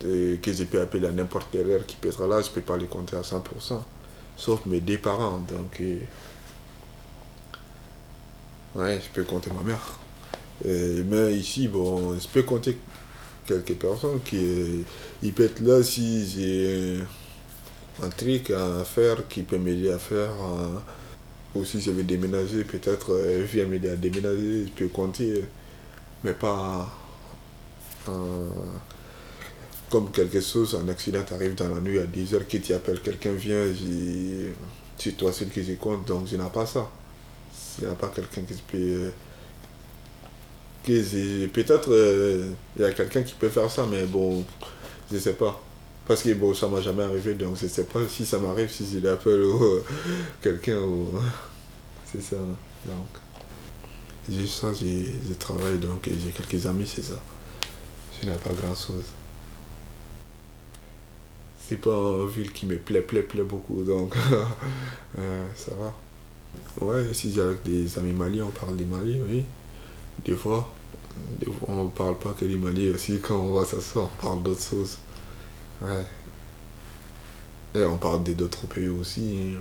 que 0.00 0.52
je 0.52 0.64
peux 0.64 0.80
appeler 0.80 1.06
à 1.06 1.12
n'importe 1.12 1.48
quelle 1.52 1.70
heure 1.70 1.86
qui 1.86 1.96
peut 1.96 2.08
être 2.08 2.26
là, 2.26 2.40
je 2.40 2.48
ne 2.48 2.54
peux 2.54 2.62
pas 2.62 2.76
les 2.76 2.86
compter 2.86 3.16
à 3.16 3.20
100%. 3.22 3.82
Sauf 4.36 4.64
mes 4.66 4.80
deux 4.80 4.98
parents. 4.98 5.38
Donc, 5.38 5.80
euh, 5.80 5.98
Ouais, 8.74 9.00
je 9.00 9.08
peux 9.12 9.24
compter 9.24 9.50
ma 9.50 9.62
mère. 9.62 9.98
Euh, 10.66 11.02
mais 11.08 11.34
ici, 11.34 11.68
bon, 11.68 12.18
je 12.18 12.28
peux 12.28 12.42
compter 12.42 12.78
quelques 13.46 13.74
personnes 13.74 14.20
qui 14.24 14.84
ils 15.22 15.32
peuvent 15.32 15.46
être 15.46 15.60
là 15.60 15.82
si 15.82 16.28
j'ai 16.28 17.00
un 18.02 18.08
truc 18.10 18.50
à 18.50 18.84
faire 18.84 19.26
qui 19.28 19.42
peut 19.42 19.58
m'aider 19.58 19.90
à 19.92 19.98
faire. 19.98 20.30
ou 21.54 21.64
si 21.64 21.80
je 21.80 21.90
vais 21.90 22.04
déménager, 22.04 22.64
peut-être 22.64 23.12
euh, 23.12 23.44
vient 23.44 23.66
m'aider 23.66 23.90
à 23.90 23.96
déménager, 23.96 24.66
je 24.66 24.72
peux 24.72 24.88
compter. 24.88 25.44
Mais 26.24 26.32
pas 26.34 26.90
comme 29.90 30.10
quelque 30.12 30.40
chose, 30.40 30.78
un 30.80 30.88
accident 30.88 31.24
arrive 31.32 31.54
dans 31.54 31.68
la 31.68 31.80
nuit 31.80 31.98
à 31.98 32.04
10 32.06 32.34
heures, 32.34 32.48
que 32.48 32.56
tu 32.58 32.72
appelles 32.72 33.00
quelqu'un, 33.00 33.32
vient, 33.32 33.64
c'est 34.96 35.16
toi 35.16 35.32
que 35.32 35.62
je 35.62 35.72
compte, 35.74 36.06
donc 36.06 36.26
je 36.28 36.36
n'ai 36.36 36.48
pas 36.50 36.66
ça. 36.66 36.88
Il 37.78 37.86
n'y 37.86 37.90
a 37.90 37.94
pas 37.94 38.08
quelqu'un 38.08 38.42
qui 38.42 38.62
peut. 38.70 39.10
Peut-être 40.84 41.92
euh, 41.92 42.50
il 42.76 42.82
y 42.82 42.84
a 42.84 42.92
quelqu'un 42.92 43.22
qui 43.22 43.34
peut 43.34 43.48
faire 43.48 43.70
ça, 43.70 43.86
mais 43.90 44.04
bon, 44.04 44.44
je 45.12 45.18
sais 45.18 45.34
pas. 45.34 45.60
Parce 46.06 46.22
que 46.22 46.34
bon, 46.34 46.54
ça 46.54 46.68
m'a 46.68 46.80
jamais 46.80 47.02
arrivé, 47.04 47.34
donc 47.34 47.56
je 47.60 47.66
sais 47.66 47.84
pas 47.84 48.00
si 48.08 48.26
ça 48.26 48.38
m'arrive, 48.38 48.70
si 48.70 48.86
je 48.92 48.98
l'appelle 48.98 49.42
ou 49.42 49.80
quelqu'un 50.42 50.80
ou. 50.80 51.08
C'est 52.12 52.22
ça. 52.22 52.36
Donc. 52.36 53.06
J'ai 54.28 54.46
ça, 54.46 54.68
j'ai 54.72 55.06
je 55.28 55.34
travaille, 55.34 55.78
donc 55.78 56.04
j'ai 56.06 56.30
quelques 56.30 56.66
amis, 56.66 56.86
c'est 56.86 57.02
ça. 57.02 57.14
N'ai 58.24 58.36
pas 58.36 58.52
grand 58.52 58.74
chose. 58.74 59.04
C'est 61.58 61.76
pas 61.76 61.90
une 61.90 62.28
ville 62.28 62.52
qui 62.52 62.66
me 62.66 62.76
plaît, 62.76 63.00
plaît, 63.00 63.22
plaît 63.22 63.44
beaucoup, 63.44 63.82
donc 63.82 64.14
euh, 65.18 65.46
ça 65.54 65.72
va. 65.74 65.94
Ouais, 66.84 67.14
si 67.14 67.32
j'ai 67.32 67.40
avec 67.40 67.62
des 67.62 67.98
amis 67.98 68.12
maliens, 68.12 68.46
on 68.46 68.50
parle 68.50 68.76
des 68.76 68.84
Mali, 68.84 69.20
oui. 69.26 69.44
Des 70.24 70.34
fois, 70.34 70.68
des 71.38 71.46
fois 71.46 71.68
on 71.68 71.84
ne 71.84 71.90
parle 71.90 72.18
pas 72.18 72.32
que 72.32 72.44
des 72.44 72.56
Mali 72.56 72.90
aussi, 72.90 73.20
quand 73.22 73.36
on 73.36 73.54
va 73.54 73.64
s'asseoir, 73.64 74.10
on 74.18 74.22
parle 74.22 74.42
d'autres 74.42 74.62
choses. 74.62 74.98
Ouais. 75.80 76.04
Et 77.74 77.84
on 77.84 77.96
parle 77.96 78.22
des 78.24 78.34
d'autres 78.34 78.66
pays 78.66 78.88
aussi. 78.88 79.54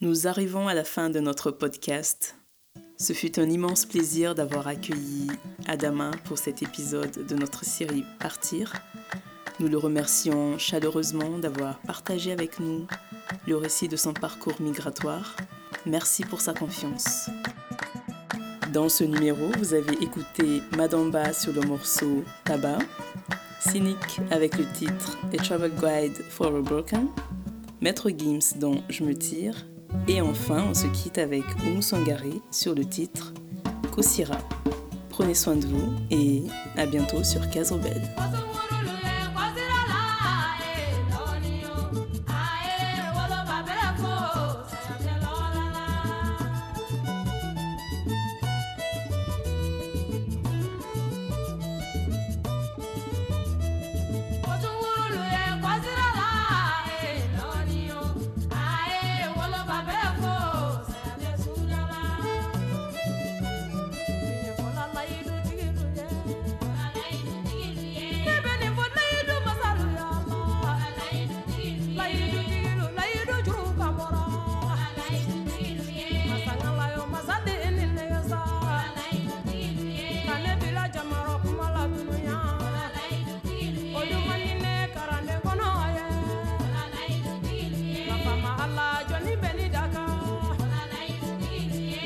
Nous 0.00 0.26
arrivons 0.26 0.68
à 0.68 0.74
la 0.74 0.84
fin 0.84 1.08
de 1.08 1.18
notre 1.18 1.50
podcast. 1.50 2.36
Ce 3.04 3.12
fut 3.12 3.38
un 3.38 3.50
immense 3.50 3.84
plaisir 3.84 4.34
d'avoir 4.34 4.66
accueilli 4.66 5.26
Adama 5.66 6.10
pour 6.24 6.38
cet 6.38 6.62
épisode 6.62 7.26
de 7.26 7.34
notre 7.34 7.62
série 7.62 8.02
Partir. 8.18 8.72
Nous 9.60 9.68
le 9.68 9.76
remercions 9.76 10.56
chaleureusement 10.56 11.38
d'avoir 11.38 11.80
partagé 11.80 12.32
avec 12.32 12.60
nous 12.60 12.86
le 13.46 13.56
récit 13.58 13.88
de 13.88 13.96
son 13.96 14.14
parcours 14.14 14.58
migratoire. 14.58 15.36
Merci 15.84 16.24
pour 16.24 16.40
sa 16.40 16.54
confiance. 16.54 17.28
Dans 18.72 18.88
ce 18.88 19.04
numéro, 19.04 19.50
vous 19.58 19.74
avez 19.74 20.02
écouté 20.02 20.62
Madamba 20.74 21.34
sur 21.34 21.52
le 21.52 21.60
morceau 21.60 22.24
Tabac, 22.46 22.78
Cynic 23.60 24.18
avec 24.30 24.56
le 24.56 24.64
titre 24.72 25.18
A 25.30 25.36
Travel 25.42 25.72
Guide 25.72 26.24
for 26.30 26.56
a 26.56 26.60
Broken, 26.62 27.08
Maître 27.82 28.08
Gims 28.08 28.58
dont 28.58 28.82
Je 28.88 29.04
me 29.04 29.14
tire, 29.14 29.66
et 30.08 30.20
enfin 30.20 30.64
on 30.70 30.74
se 30.74 30.86
quitte 30.86 31.18
avec 31.18 31.44
Oumou 31.66 31.82
sur 32.50 32.74
le 32.74 32.84
titre 32.84 33.32
Kosira. 33.92 34.38
Prenez 35.10 35.34
soin 35.34 35.56
de 35.56 35.66
vous 35.66 35.92
et 36.10 36.42
à 36.76 36.86
bientôt 36.86 37.22
sur 37.22 37.40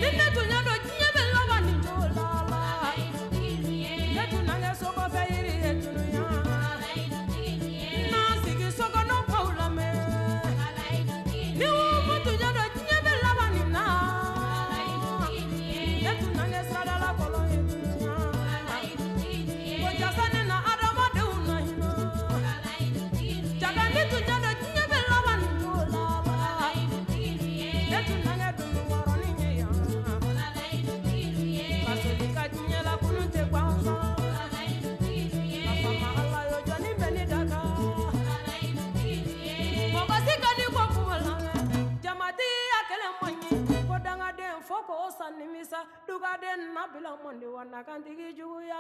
Then 0.01 0.17
me 0.17 0.49
go. 0.49 0.58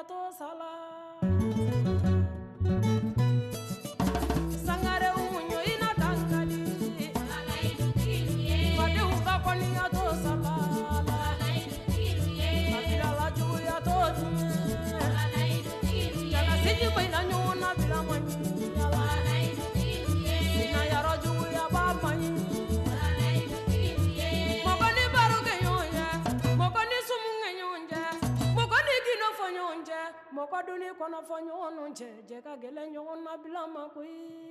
todos 0.09 0.41
alas. 0.41 2.18
Casobel. 31.09 31.19
kɔnɔ 31.19 31.21
fɔ 31.29 31.37
ɲɔgɔn 31.47 31.95
cɛ 31.99 32.07
jɛ 32.29 32.39
ka 32.45 32.53
gɛlɛ 32.63 32.83
ɲɔgɔn 32.93 33.19
nabila 33.25 33.63
ma 33.75 33.83
koyi 33.95 34.49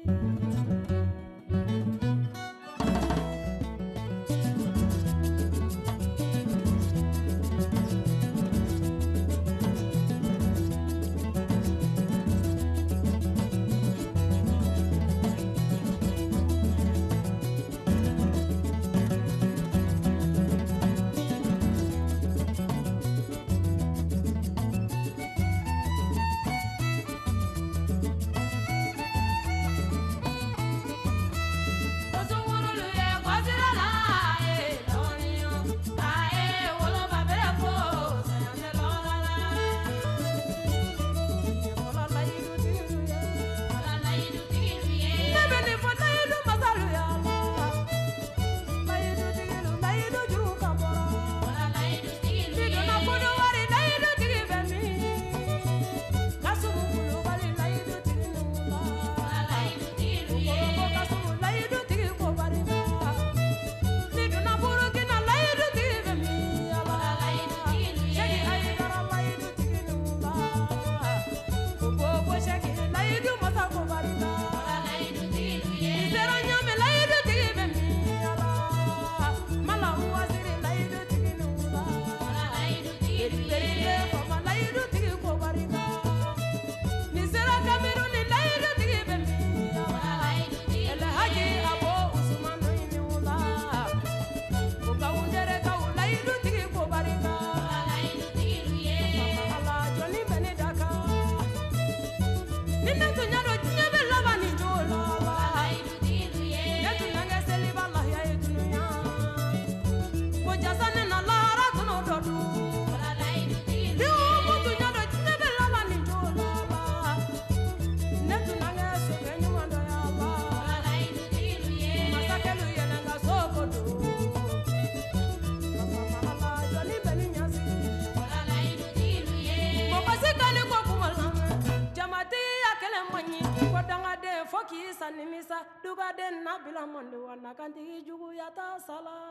makanti 137.48 138.02
jugu 138.06 138.34
yata 138.34 138.80
sala 138.88 139.27